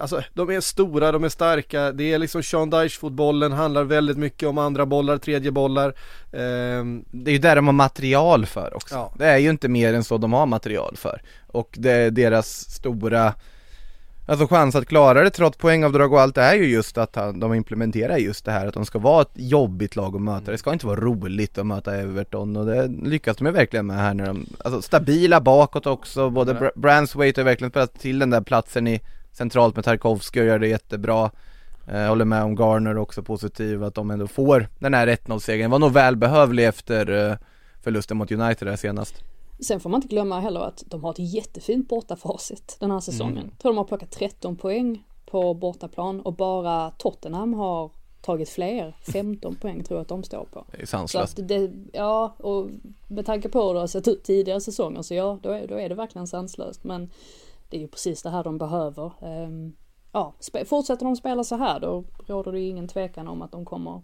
[0.00, 4.18] Alltså de är stora, de är starka, det är liksom Sean Dyche fotbollen handlar väldigt
[4.18, 5.94] mycket om andra bollar, tredje bollar.
[6.32, 8.94] Ehm, Det är ju där de har material för också.
[8.94, 9.12] Ja.
[9.18, 11.22] Det är ju inte mer än så de har material för.
[11.46, 13.34] Och det är deras stora
[14.26, 17.40] Alltså chans att klara det trots poängavdrag och allt det är ju just att han-
[17.40, 20.50] de implementerar just det här att de ska vara ett jobbigt lag att möta.
[20.50, 23.96] Det ska inte vara roligt att möta Everton och det lyckas de ju verkligen med
[23.96, 28.30] här när de, alltså stabila bakåt också, både Br- Branswaite har verkligen spelat till den
[28.30, 29.00] där platsen i
[29.32, 31.30] centralt med Tarkovsky och gör det jättebra.
[31.86, 35.70] Jag håller med om Garner också positiv att de ändå får den här 1-0-segern.
[35.70, 37.36] var nog välbehövlig efter eh,
[37.82, 39.14] förlusten mot United där senast.
[39.60, 43.36] Sen får man inte glömma heller att de har ett jättefint bortafacit den här säsongen.
[43.38, 43.48] Mm.
[43.50, 47.90] Jag tror de har plockat 13 poäng på bortaplan och bara Tottenham har
[48.22, 48.96] tagit fler.
[49.12, 50.64] 15 poäng tror jag att de står på.
[50.70, 51.38] Det är Så sanslöst.
[51.42, 52.68] det, ja, och
[53.08, 55.74] med tanke på hur det har sett ut tidigare säsonger så ja, då är, då
[55.74, 56.84] är det verkligen sanslöst.
[56.84, 57.10] Men
[57.72, 59.12] det är ju precis det här de behöver.
[59.22, 59.72] Ehm,
[60.12, 60.34] ja,
[60.66, 64.02] fortsätter de spela så här då råder det ju ingen tvekan om att de kommer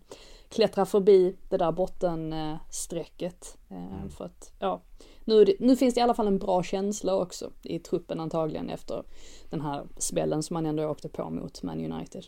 [0.48, 3.58] klättra förbi det där bottenstrecket.
[3.70, 4.82] Ehm, För att, ja,
[5.24, 8.70] nu, det, nu finns det i alla fall en bra känsla också i truppen antagligen
[8.70, 9.02] efter
[9.50, 12.26] den här spällen som man ändå åkte på mot Man United.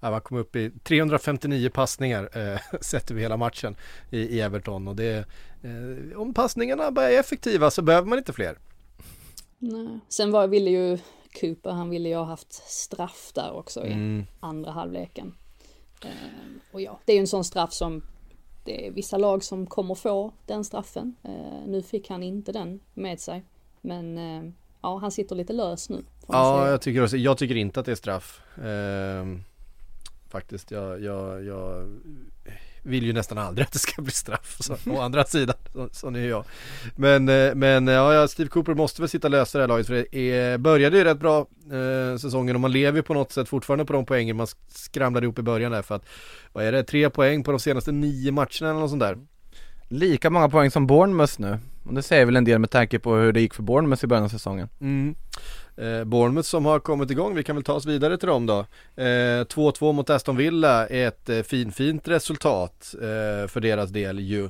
[0.00, 3.76] Ja, man kom upp i 359 passningar eh, sett över hela matchen
[4.10, 5.24] i, i Everton och det
[5.62, 8.58] eh, om passningarna bara är effektiva så behöver man inte fler.
[9.58, 9.98] Nej.
[10.08, 10.98] Sen var, ville ju
[11.40, 14.26] Cooper, han ville ju ha haft straff där också i Mm.
[14.40, 15.34] andra halvleken.
[16.04, 18.02] Ehm, och ja, det är ju en sån straff som
[18.64, 21.14] det är vissa lag som kommer få den straffen.
[21.22, 23.44] Ehm, nu fick han inte den med sig.
[23.80, 26.04] Men ehm, ja, han sitter lite lös nu.
[26.28, 28.42] Ja, jag tycker, också, jag tycker inte att det är straff.
[28.64, 29.42] Ehm,
[30.28, 31.88] faktiskt, jag, jag, jag
[32.82, 34.56] vill ju nästan aldrig att det ska bli straff.
[34.60, 36.44] Så, å andra sidan, så, sån är jag.
[36.96, 39.94] Men, eh, men ja, ja, Steve Cooper måste väl sitta lösa det här laget för
[39.94, 43.48] det är, började ju rätt bra eh, säsongen och man lever ju på något sätt
[43.48, 46.04] fortfarande på de poängen man skramlade ihop i början där för att
[46.52, 49.18] vad är det, tre poäng på de senaste nio matcherna eller något sånt där.
[49.88, 51.58] Lika många poäng som Bournemouth nu.
[51.84, 54.06] Och det säger väl en del med tanke på hur det gick för Bournemouth i
[54.06, 54.68] början av säsongen.
[54.80, 55.14] Mm.
[55.80, 58.58] Eh, Bournemouth som har kommit igång, vi kan väl ta oss vidare till dem då.
[58.96, 64.44] Eh, 2-2 mot Aston Villa är ett eh, finfint resultat eh, för deras del ju.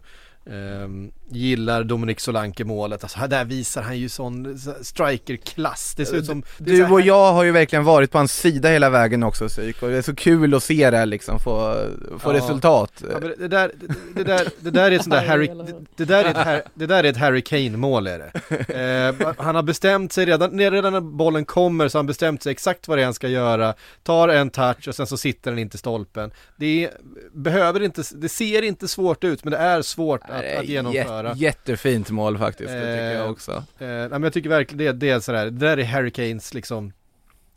[0.47, 0.89] Eh,
[1.31, 5.95] gillar Dominic Solanke målet, alltså här där visar han ju sån så- strikerklass.
[5.97, 6.43] Det ser ut som...
[6.59, 9.89] Du och jag har ju verkligen varit på hans sida hela vägen också Psyk och
[9.89, 11.74] det är så kul att se det liksom få,
[12.18, 12.37] få Ja.
[12.37, 12.93] resultat.
[13.12, 13.72] Ja, det, där,
[14.14, 15.51] det, där, det där är ett sånt där Harry,
[15.97, 18.33] det, där är ett, det där är ett Harry Kane mål är det.
[18.79, 22.53] Eh, han har bestämt sig redan, redan när bollen kommer så har han bestämt sig
[22.53, 23.74] exakt vad det är han ska göra.
[24.03, 26.31] Tar en touch och sen så sitter den inte i stolpen.
[26.57, 26.91] Det är,
[27.33, 31.18] behöver inte, det ser inte svårt ut men det är svårt att, att genomföra.
[31.25, 33.53] Jät- jättefint mål faktiskt, det tycker Eh, jag också.
[33.53, 36.55] Eh, nej, men jag tycker verkligen det, det är sådär, det där är Harry Kanes
[36.55, 36.93] liksom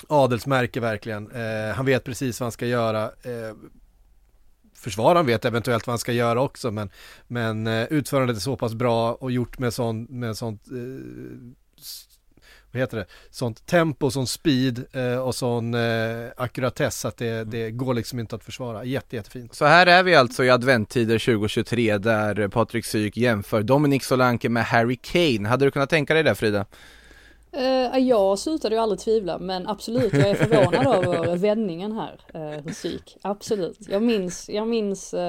[0.07, 1.32] adelsmärke verkligen.
[1.32, 3.03] Eh, han vet precis vad han ska göra.
[3.03, 3.55] Eh,
[4.76, 6.89] försvararen vet eventuellt vad han ska göra också men,
[7.28, 10.76] men eh, utförandet är så pass bra och gjort med, sån, med sånt eh,
[12.72, 17.72] vad heter det, sånt tempo, sån speed eh, och sån eh, ackuratess att det, det
[17.72, 18.84] går liksom inte att försvara.
[18.84, 19.55] Jätte, jättefint.
[19.55, 24.65] Så här är vi alltså i adventtider 2023 där Patrik Syk jämför Dominic Solanke med
[24.65, 25.49] Harry Kane.
[25.49, 26.65] Hade du kunnat tänka dig det Frida?
[27.58, 32.64] Uh, jag slutade ju aldrig tvivla men absolut jag är förvånad över vändningen här uh,
[32.64, 32.86] hos.
[33.22, 33.78] Absolut.
[33.89, 35.20] Jag minns, jag minns, uh,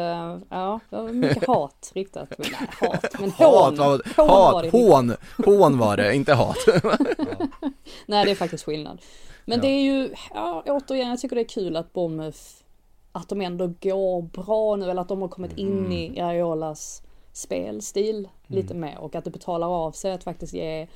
[0.49, 2.29] ja, det var mycket hat riktat.
[2.39, 3.79] Nej, hat, men hån.
[3.79, 4.71] Hat, hån, hat, var det.
[4.71, 5.15] hån,
[5.45, 6.57] hån var det, inte hat.
[8.07, 9.01] Nej det är faktiskt skillnad.
[9.45, 9.63] Men Ja.
[9.63, 12.39] det är ju, ja återigen jag tycker det är kul att Bournemouth,
[13.13, 17.03] att de ändå går bra nu eller att de har kommit in i Areolas
[17.33, 20.87] spelstil lite mer och att det betalar av sig att faktiskt ge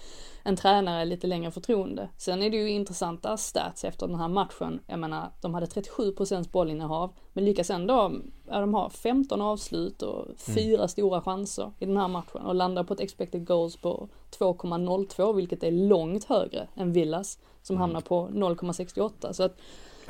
[0.43, 2.09] en tränare lite längre förtroende.
[2.16, 4.80] Sen är det ju intressanta stats efter den här matchen.
[4.87, 8.12] Jag menar, de hade 37% bollinnehav men lyckas ändå,
[8.49, 12.84] ja, de har 15 avslut och fyra stora chanser i den här matchen och landar
[12.84, 14.09] på ett expected goals på
[14.39, 19.57] 2,02 vilket är långt högre än Villas som hamnar på 0,68 så att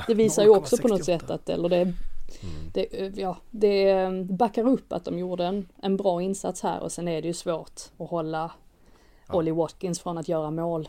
[0.07, 1.05] det visar ju också på något 0,68.
[1.05, 1.95] sätt att, eller det
[2.73, 7.09] det, ja, det backar upp att de gjorde en, en bra insats här och sen
[7.09, 8.51] är det ju svårt att hålla
[9.29, 10.89] Ollie Watkins från att göra mål.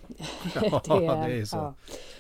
[0.88, 1.74] Ja, det så.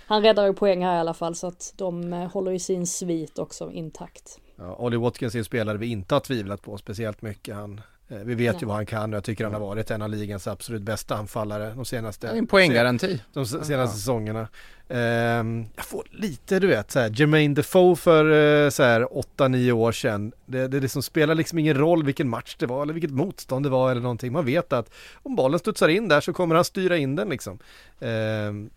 [0.08, 2.88] Han räddar ju poäng här i alla fall så att de eh, håller ju sin
[2.88, 4.40] svit också intakt.
[4.56, 7.56] Ja, Ollie Watkins är en spelare vi inte har tvivlat på speciellt mycket.
[7.56, 8.66] Han, eh, vi vet ju Nej.
[8.66, 11.74] vad han kan och jag tycker han har varit en av ligans absolut bästa anfallare
[11.76, 13.22] de senaste, En poänggaranti.
[13.34, 14.48] de senaste säsongerna.
[14.90, 18.26] Ehm, jag får lite, du vet, så här, Jermaine Defoe för
[18.66, 19.02] eh, så här
[19.38, 20.32] 8-9 år sedan.
[20.46, 23.70] Det, det liksom spelar liksom ingen roll vilken match det var eller vilket motstånd det
[23.70, 24.34] var eller någonting.
[24.34, 27.60] Man vet att om bollen studsar in där så kommer han styra in den liksom.
[28.00, 28.70] Ehm,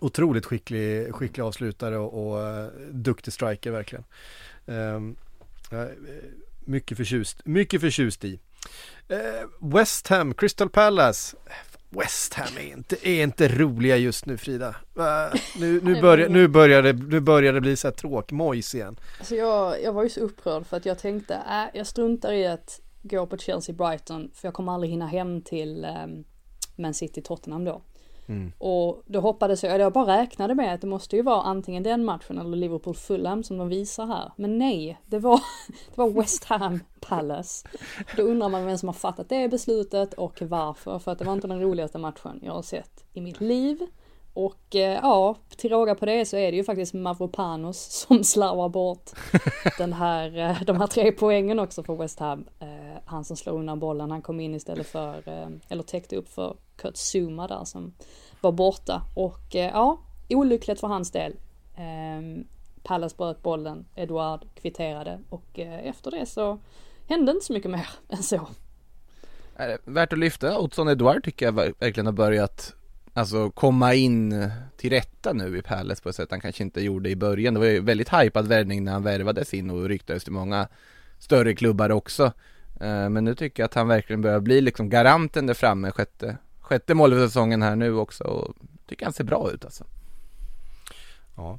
[0.00, 4.04] otroligt skicklig, skicklig avslutare och, och eh, duktig striker verkligen.
[4.66, 5.16] Ehm,
[5.72, 5.84] eh,
[6.64, 8.40] mycket förtjust, mycket förtjust i.
[9.08, 11.36] Eh, West Ham, Crystal Palace.
[11.90, 14.74] West Ham är inte, är inte roliga just nu Frida.
[14.94, 15.30] Va?
[15.58, 19.00] Nu, nu, börjar, nu, börjar det, nu börjar det bli så här tråkmojs igen.
[19.18, 22.46] Alltså jag, jag var ju så upprörd för att jag tänkte, äh, jag struntar i
[22.46, 26.24] att gå på Chelsea-Brighton för jag kommer aldrig hinna hem till um,
[26.76, 27.82] Man City-Tottenham då.
[28.28, 28.52] Mm.
[28.58, 31.82] Och då hoppades jag, eller jag bara räknade med att det måste ju vara antingen
[31.82, 34.32] den matchen eller Liverpool-Fulham som de visar här.
[34.36, 35.40] Men nej, det var,
[35.94, 37.68] det var West Ham Palace.
[38.16, 40.98] Då undrar man vem som har fattat det beslutet och varför.
[40.98, 43.86] För att det var inte den roligaste matchen jag har sett i mitt liv.
[44.38, 47.78] Och eh, ja, till råga på det så är det ju faktiskt Mavropanos
[48.08, 49.10] som slarvar bort
[49.78, 52.44] den här, eh, de här tre poängen också för West Ham.
[52.60, 55.22] Eh, han som slår undan bollen, han kom in istället för,
[55.68, 57.94] eller täckte upp för Kurt Zuma där som
[58.40, 59.02] var borta.
[59.16, 61.36] Och ja, olyckligt för hans del.
[61.76, 62.44] Ehm,
[62.82, 66.58] Pallas bröt bollen, Eduard kvitterade och efter det så
[67.08, 68.48] hände inte så mycket mer än så.
[69.56, 72.74] Är det Värt att lyfta, Otson Edouard tycker jag verkligen har börjat
[73.18, 77.10] Alltså komma in till rätta nu i Palace på ett sätt han kanske inte gjorde
[77.10, 80.32] i början Det var ju väldigt hypad värvning när han värvades in och ryktades till
[80.32, 80.68] många
[81.18, 82.24] större klubbar också
[82.80, 86.36] eh, Men nu tycker jag att han verkligen börjar bli liksom garanten där framme sjätte
[86.60, 88.54] Sjätte mål för säsongen här nu också och
[88.88, 89.84] tycker han ser bra ut alltså
[91.36, 91.58] Ja.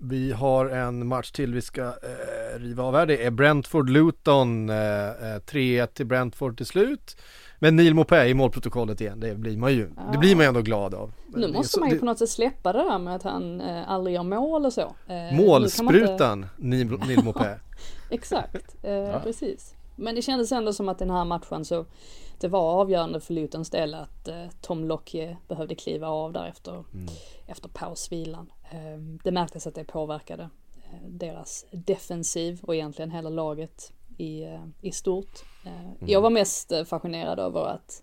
[0.00, 3.06] Vi har en match till vi ska eh, riva av här.
[3.06, 4.70] Det är Brentford-Luton.
[4.70, 7.16] Eh, eh, 3-1 till Brentford till slut.
[7.58, 9.20] Men Neil Maupay i målprotokollet igen.
[9.20, 11.12] Det blir man ju, det blir man ju ändå glad av.
[11.26, 13.60] Nu måste så- man ju det- på något sätt släppa det där med att han
[13.60, 14.80] eh, aldrig gör mål och så.
[14.80, 17.54] Eh, man inte- Målsprutan Neil, Neil Maupay.
[18.10, 19.74] Exakt, eh, precis.
[19.96, 21.84] Men det kändes ändå som att den här matchen så
[22.40, 26.84] det var avgörande för Lutons del att eh, Tom Lockje behövde kliva av där efter,
[27.46, 28.52] efter pausvilan.
[28.70, 30.42] Eh, det märktes att det påverkade
[30.74, 35.38] eh, deras defensiv och egentligen hela laget i, eh, i stort.
[35.64, 38.02] Eh, Jag var mest eh, fascinerad över att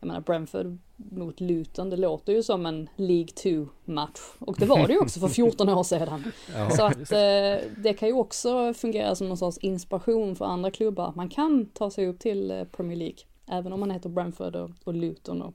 [0.00, 4.20] jag menar Brentford mot Luton, det låter ju som en League 2 match.
[4.38, 6.32] Och det var det ju också för 14 år sedan.
[6.76, 11.12] Så att eh, det kan ju också fungera som någon sorts inspiration för andra klubbar.
[11.16, 13.18] Man kan ta sig upp till Premier League.
[13.46, 15.54] Även om man heter Brentford och, och Luton och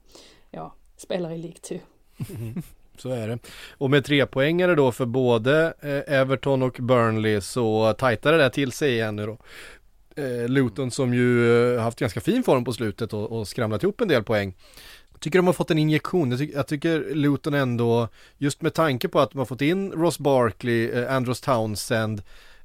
[0.52, 1.76] ja, spelar i League 2.
[2.98, 3.40] Så är det.
[3.78, 5.74] Och med tre poängare då för både
[6.08, 9.38] Everton och Burnley så tajtar det där till sig igen nu då.
[10.18, 14.02] Eh, Luton som ju eh, haft ganska fin form på slutet och, och skramlat ihop
[14.02, 14.56] en del poäng.
[15.12, 16.30] Jag tycker de har fått en injektion.
[16.32, 18.08] Jag, tycker- jag tycker Luton ändå,
[18.38, 22.22] just med tanke på att de har fått in Ross Barkley, eh, Andros Townsend,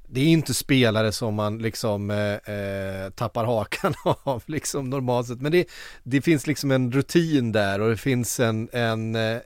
[0.09, 5.41] det är inte spelare som man liksom eh, eh, tappar hakan av liksom normalt sett.
[5.41, 5.67] Men det,
[6.03, 9.39] det finns liksom en rutin där och det finns en, en, eh,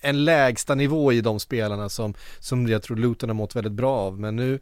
[0.00, 3.96] en lägsta nivå i de spelarna som, som jag tror Luton har mått väldigt bra
[3.96, 4.20] av.
[4.20, 4.60] Men nu,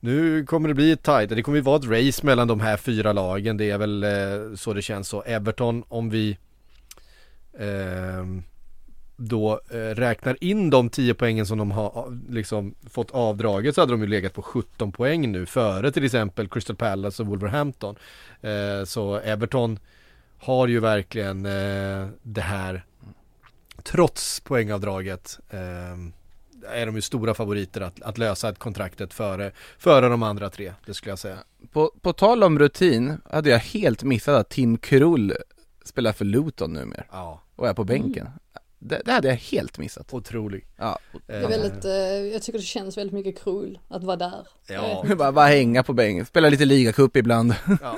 [0.00, 2.76] nu kommer det bli ett tajt, det kommer ju vara ett race mellan de här
[2.76, 3.56] fyra lagen.
[3.56, 5.08] Det är väl eh, så det känns.
[5.08, 6.38] Så Everton, om vi
[7.58, 8.24] eh,
[9.16, 13.92] då eh, räknar in de 10 poängen som de har liksom fått avdraget så hade
[13.92, 17.96] de ju legat på 17 poäng nu före till exempel Crystal Palace och Wolverhampton.
[18.40, 19.78] Eh, så Everton
[20.38, 22.84] har ju verkligen eh, det här
[23.82, 25.96] trots poängavdraget eh,
[26.66, 30.72] är de ju stora favoriter att, att lösa ett kontraktet före, före de andra tre,
[30.86, 31.38] det skulle jag säga.
[31.72, 35.34] På, på tal om rutin hade jag helt missat att Tim Krull
[35.84, 38.28] spelar för Luton numera Ja, och är på bänken.
[38.78, 40.14] Det, det hade jag helt missat.
[40.14, 40.66] otrolig.
[40.76, 41.92] Ja, Det är väldigt, eh,
[42.32, 44.46] jag tycker det känns väldigt mycket krull att vara där.
[44.68, 45.04] Ja.
[45.18, 47.54] bara, bara hänga på bänken, spela lite ligacup ibland.
[47.82, 47.96] Ja.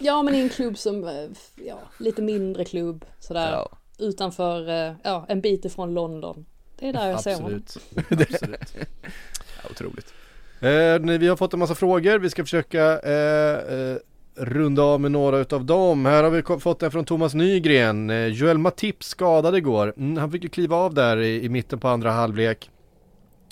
[0.00, 1.28] Ja men i en klubb som, eh,
[1.66, 3.52] ja, lite mindre klubb sådär.
[3.52, 3.78] Ja.
[3.98, 6.46] Utanför, eh, ja, en bit ifrån London.
[6.76, 7.62] Det är där jag ser honom.
[8.10, 8.76] Absolut.
[9.62, 10.14] Ja, otroligt.
[10.60, 13.96] Eh, vi har fått en massa frågor, vi ska försöka eh, eh,
[14.36, 16.06] runda av med några utav dem.
[16.06, 18.10] Här har vi fått en från Thomas Nygren.
[18.10, 19.94] Eh, Joel Matip skadad igår.
[19.96, 22.70] Mm, han fick ju kliva av där i, i mitten på andra halvlek.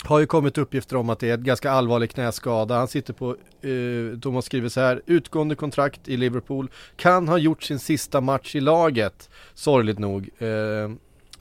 [0.03, 2.77] Har ju kommit uppgifter om att det är ett ganska allvarlig knäskada.
[2.77, 3.29] Han sitter på,
[3.61, 6.69] eh, Thomas skriver så här, utgående kontrakt i Liverpool.
[6.95, 10.29] Kan ha gjort sin sista match i laget, sorgligt nog.
[10.37, 10.89] Eh,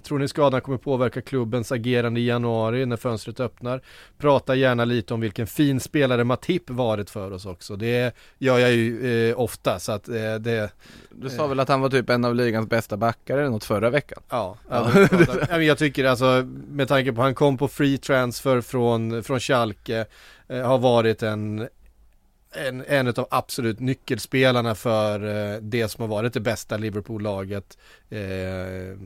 [0.04, 3.80] Tror ni skadan kommer påverka klubbens agerande i januari när fönstret öppnar?
[4.18, 7.76] Prata gärna lite om vilken fin spelare Matip varit för oss också.
[7.76, 10.70] Det gör jag ju eh, ofta så att eh, det,
[11.10, 13.90] Du sa väl att han var typ en av ligans bästa backar eller något förra
[13.90, 14.22] veckan?
[14.70, 14.90] ja.
[15.50, 15.62] ja.
[15.62, 20.06] jag tycker alltså med tanke på han kom på free transfer från, från Schalke,
[20.48, 21.68] eh, har varit en
[22.54, 25.24] en, en av absolut nyckelspelarna för
[25.54, 27.78] eh, det som har varit det bästa Liverpool-laget
[28.08, 28.98] eh,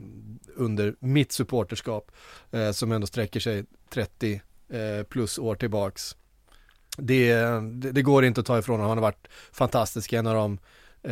[0.56, 2.10] under mitt supporterskap
[2.50, 4.40] eh, som ändå sträcker sig 30
[4.70, 6.16] eh, plus år tillbaks.
[6.96, 10.34] Det, det, det går inte att ta ifrån honom, han har varit fantastisk, en av
[10.34, 10.58] de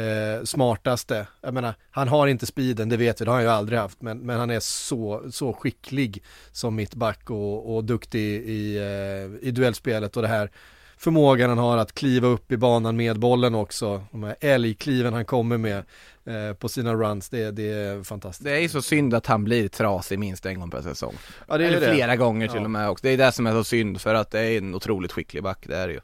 [0.01, 1.27] eh, smartaste.
[1.41, 4.03] Jag menar, han har inte speeden, det vet vi, det har han ju aldrig haft,
[4.03, 6.23] men, men han är så, så skicklig
[6.53, 10.51] som mittback och, och duktig i, eh, i duellspelet och det här
[10.97, 14.05] förmågan han har att kliva upp i banan med bollen också.
[14.13, 15.79] De här älgkliven han kommer med
[16.25, 18.45] eh, på sina runs, det, det är fantastiskt.
[18.45, 21.15] Det är ju så synd att han blir trasig minst en gång per säsong.
[21.49, 21.93] ja, det är Eller det.
[21.95, 22.65] flera gånger till Ja.
[22.65, 23.03] och med också.
[23.07, 25.59] Det är det som är så synd för att det är en otroligt skicklig back,
[25.69, 26.01] det är det ju.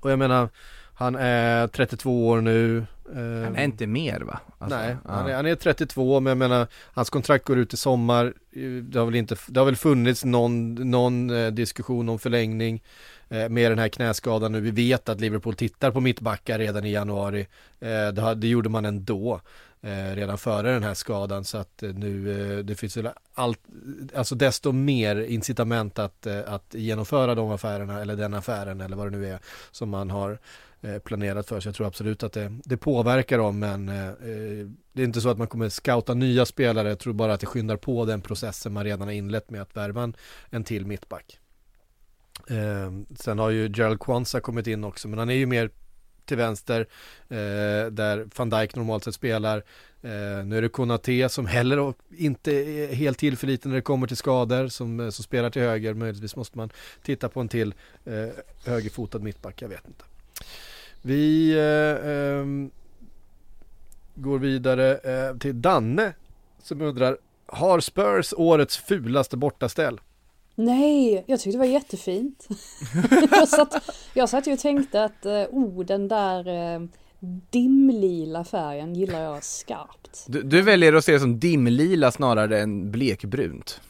[0.00, 0.48] Och jag menar,
[0.94, 2.78] han är 32 år nu.
[2.78, 4.40] eh, Han är inte mer va?
[4.58, 5.10] Alltså, Nej, ja.
[5.12, 8.34] han är, han är 32 men jag menar hans kontrakt går ut i sommar.
[8.82, 12.82] Det har väl, inte, det har väl funnits någon, någon eh, diskussion om förlängning
[13.30, 14.60] Eh, med den här knäskadan nu.
[14.60, 17.46] Vi vet att Liverpool tittar på mittbackar redan i januari.
[17.80, 19.40] Eh, det, gjorde man ändå
[19.80, 23.60] eh, redan före den här skadan så att nu det finns väl allt,
[24.14, 29.18] alltså desto mer incitament att, att genomföra de affärerna eller den affären eller vad det
[29.18, 29.38] nu är
[29.70, 30.38] som man har
[31.04, 31.60] planerat för.
[31.60, 33.86] Så jag tror absolut att det, det påverkar dem men
[34.92, 36.88] det är inte så att man kommer scouta nya spelare.
[36.88, 39.76] Jag tror bara att det skyndar på den processen man redan har inlett med att
[39.76, 40.16] värva en,
[40.50, 41.39] en till mittback.
[42.50, 45.70] Eh, sen har ju Gerald Kwanza kommit in också men han är ju mer
[46.30, 46.80] till vänster
[47.28, 49.56] eh, där van Dijk normalt sett spelar.
[50.02, 54.16] Eh, nu är det Konate som heller inte är helt tillförlitlig när det kommer till
[54.16, 55.94] skador som, eh, som spelar till höger.
[55.94, 56.70] Möjligtvis måste man
[57.02, 57.74] titta på en till
[58.04, 58.28] eh,
[58.64, 60.04] högerfotad mittback, jag vet inte.
[61.02, 62.70] Vi eh, ehm,
[64.14, 66.12] går vidare eh, till Danne
[66.62, 70.00] som undrar Har Spurs årets fulaste bortaställ?
[70.64, 72.48] Nej, jag tyckte det var jättefint.
[73.30, 76.80] jag, satt, jag satt ju och tänkte att eh, oh, den där eh,
[77.50, 80.24] dimlila färgen gillar jag skarpt.
[80.28, 83.80] Du, du väljer att se det som dimlila snarare än blekbrunt.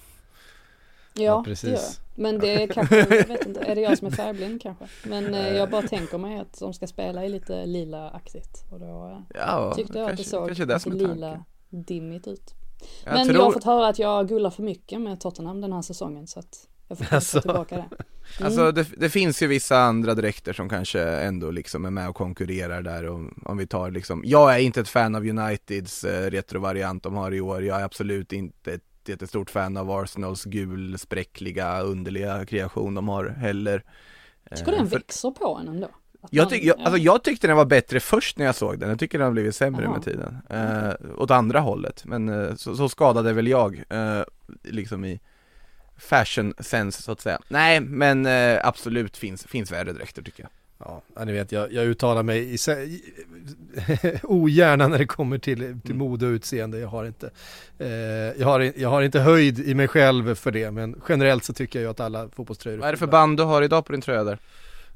[1.15, 1.69] Ja, Ja, det precis.
[1.69, 1.83] gör jag.
[2.15, 4.85] Men det är kanske, jag vet inte, är det jag som är färgblind kanske?
[5.05, 8.65] Men eh, jag bara tänker mig att de ska spela i lite lila-aktigt.
[8.71, 12.29] Och då eh, Ja, tyckte jag att det såg kanske det lite är lila dimmigt
[12.29, 12.55] ut.
[13.05, 13.37] Jag Men tror...
[13.39, 16.39] jag har fått höra att jag gullar för mycket med Tottenham den här säsongen så
[16.39, 17.41] att jag får Alltså.
[17.41, 17.89] tillbaka det.
[18.39, 18.47] Mm.
[18.47, 22.17] Alltså det, det finns ju vissa andra dräkter som kanske ändå liksom är med och
[22.17, 26.31] konkurrerar där om, om vi tar liksom Jag är inte ett fan av Uniteds eh,
[26.31, 30.99] retrovariant de har i år, jag är absolut inte ett jättestort fan av Arsenals gul,
[30.99, 33.85] spräckliga, underliga kreation de har heller
[34.51, 35.89] Jag tycker den Eh, för- växer på en ändå.
[36.23, 36.85] Att jag, tyck, jag, ja.
[36.85, 39.33] alltså jag tyckte den var bättre först när jag såg den, jag tycker den har
[39.33, 39.93] blivit sämre Jaha.
[39.93, 44.23] med tiden eh, Åt andra hållet, men eh, så, så skadade väl jag, eh,
[44.63, 45.21] liksom i
[45.99, 50.51] fashion sense så att säga Nej men eh, absolut finns, finns värre dräkter tycker jag
[50.85, 52.59] Ja, ni vet, jag, jag uttalar mig i,
[54.23, 55.99] ogärna när det kommer till, till Mm.
[55.99, 56.79] mode och utseende.
[56.79, 57.31] Jag har, inte,
[57.79, 57.89] eh,
[58.41, 61.79] jag, har, jag har inte höjd i mig själv för det, men generellt så tycker
[61.79, 64.01] jag ju att alla fotbollströjor Vad är det för band du har idag på din
[64.01, 64.39] tröja där?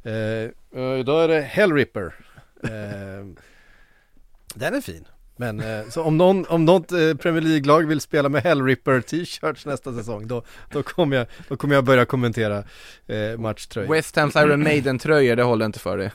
[0.05, 0.51] Eh,
[1.01, 2.15] idag är det Hellripper.
[2.63, 2.71] Eh,
[4.55, 5.05] den är fin.
[5.37, 9.95] Men eh, så om, någon, om något Premier League-lag vill spela med Hellripper t-shirts nästa
[9.95, 12.65] säsong då, då, kommer jag, då kommer jag börja kommentera
[13.07, 13.93] eh, matchtröjor.
[13.93, 16.11] West Hams Iron Maiden tröjor, det håller inte för dig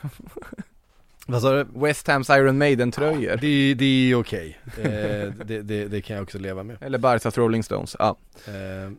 [1.26, 1.66] Vad sa du?
[1.74, 3.36] West Hams Iron Maiden-tröjor.
[3.36, 6.76] Det, det är okej, eh, det, det, det kan jag också leva med.
[6.80, 8.16] Eller Barsas Rolling Stones, ja.
[8.46, 8.92] Eh,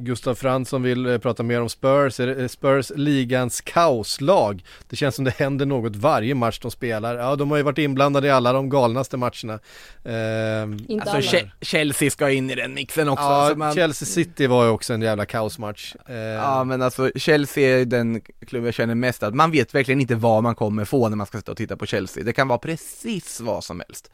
[0.00, 4.64] Gustav Fransson vill eh, prata mer om Spurs, Är det, eh, Spurs ligans kaoslag.
[4.88, 7.14] Det känns som det händer något varje match de spelar.
[7.16, 9.58] Ja, de har ju varit inblandade i alla de galnaste matcherna.
[10.04, 11.20] Eh, Inte Alltså alla.
[11.20, 13.24] Che- Chelsea ska in i den mixen också.
[13.24, 15.94] ja, så man, Chelsea City var ju också en jävla kaosmatch.
[16.08, 20.00] Eh, Ja men alltså Chelsea är den klubb jag känner mest att man vet verkligen
[20.00, 22.24] inte vad man kommer få när man ska sitta och titta på Chelsea.
[22.24, 24.10] Det kan vara precis vad som helst.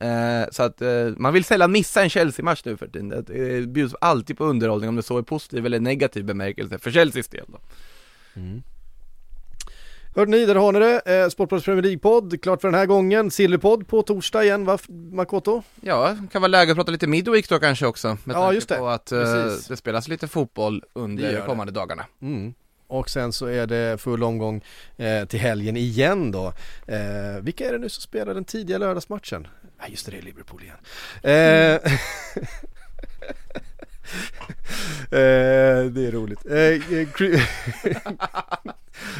[0.00, 3.08] Eh, så att eh, man vill sällan missa en Chelsea-match nu för tiden.
[3.08, 7.28] Det, bjuds alltid på underhållning om det så är positiv eller negativ bemärkelse för Chelseas
[7.28, 7.58] del då.
[10.16, 11.22] Hörde ni, där har ni det.
[11.22, 13.30] Eh, Sportbladets Premier League-podd, klart för den här gången.
[13.30, 15.62] Silverpodd på torsdag igen, va Makoto?
[15.80, 18.18] Ja, kan vara läge att prata lite Midweek då kanske också.
[18.24, 18.76] Med Ja, just det.
[18.76, 19.20] på att eh,
[19.68, 22.04] det spelas lite fotboll under de kommande dagarna.
[22.22, 22.54] Mm.
[22.88, 24.64] Och sen så är det full omgång
[24.96, 26.52] eh, till helgen igen då.
[26.86, 29.46] Eh, vilka är det nu som spelar den tidiga lördagsmatchen?
[29.80, 30.76] Nej just det, det är Liverpool igen.
[31.22, 31.30] Eh,
[35.20, 36.46] eh, det är roligt.
[36.46, 36.78] Eh,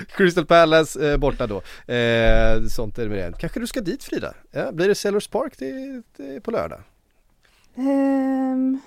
[0.16, 1.56] Crystal Palace eh, borta då.
[1.92, 3.38] Eh, sånt är det med det.
[3.38, 4.34] Kanske du ska dit Frida?
[4.50, 6.80] Ja, blir det Sellers Park till, till, på lördag?
[7.74, 8.80] Um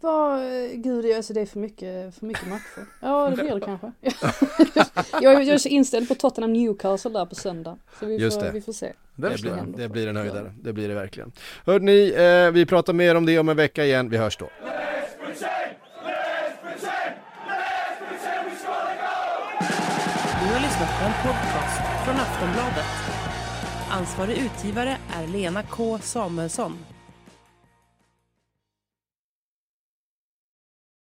[0.00, 0.40] vad,
[0.72, 2.86] gud alltså det är för mycket, för mycket matcher.
[3.02, 3.92] Ja det blir det kanske.
[5.22, 7.76] jag, är- jag är så inställd på Tottenham Newcastle där på söndag.
[8.00, 8.50] Så vi Just får, det.
[8.52, 8.92] vi får se.
[9.14, 11.32] Det Det blir, det blir en höjdare, det blir det verkligen.
[11.66, 14.08] Hörde ni, eh, vi pratar mer om det om en vecka igen.
[14.10, 14.48] Vi hörs då.
[20.40, 22.86] Du har lyssnat på en podcast från Aftonbladet.
[23.90, 26.78] Ansvarig utgivare är Lena K Samuelsson.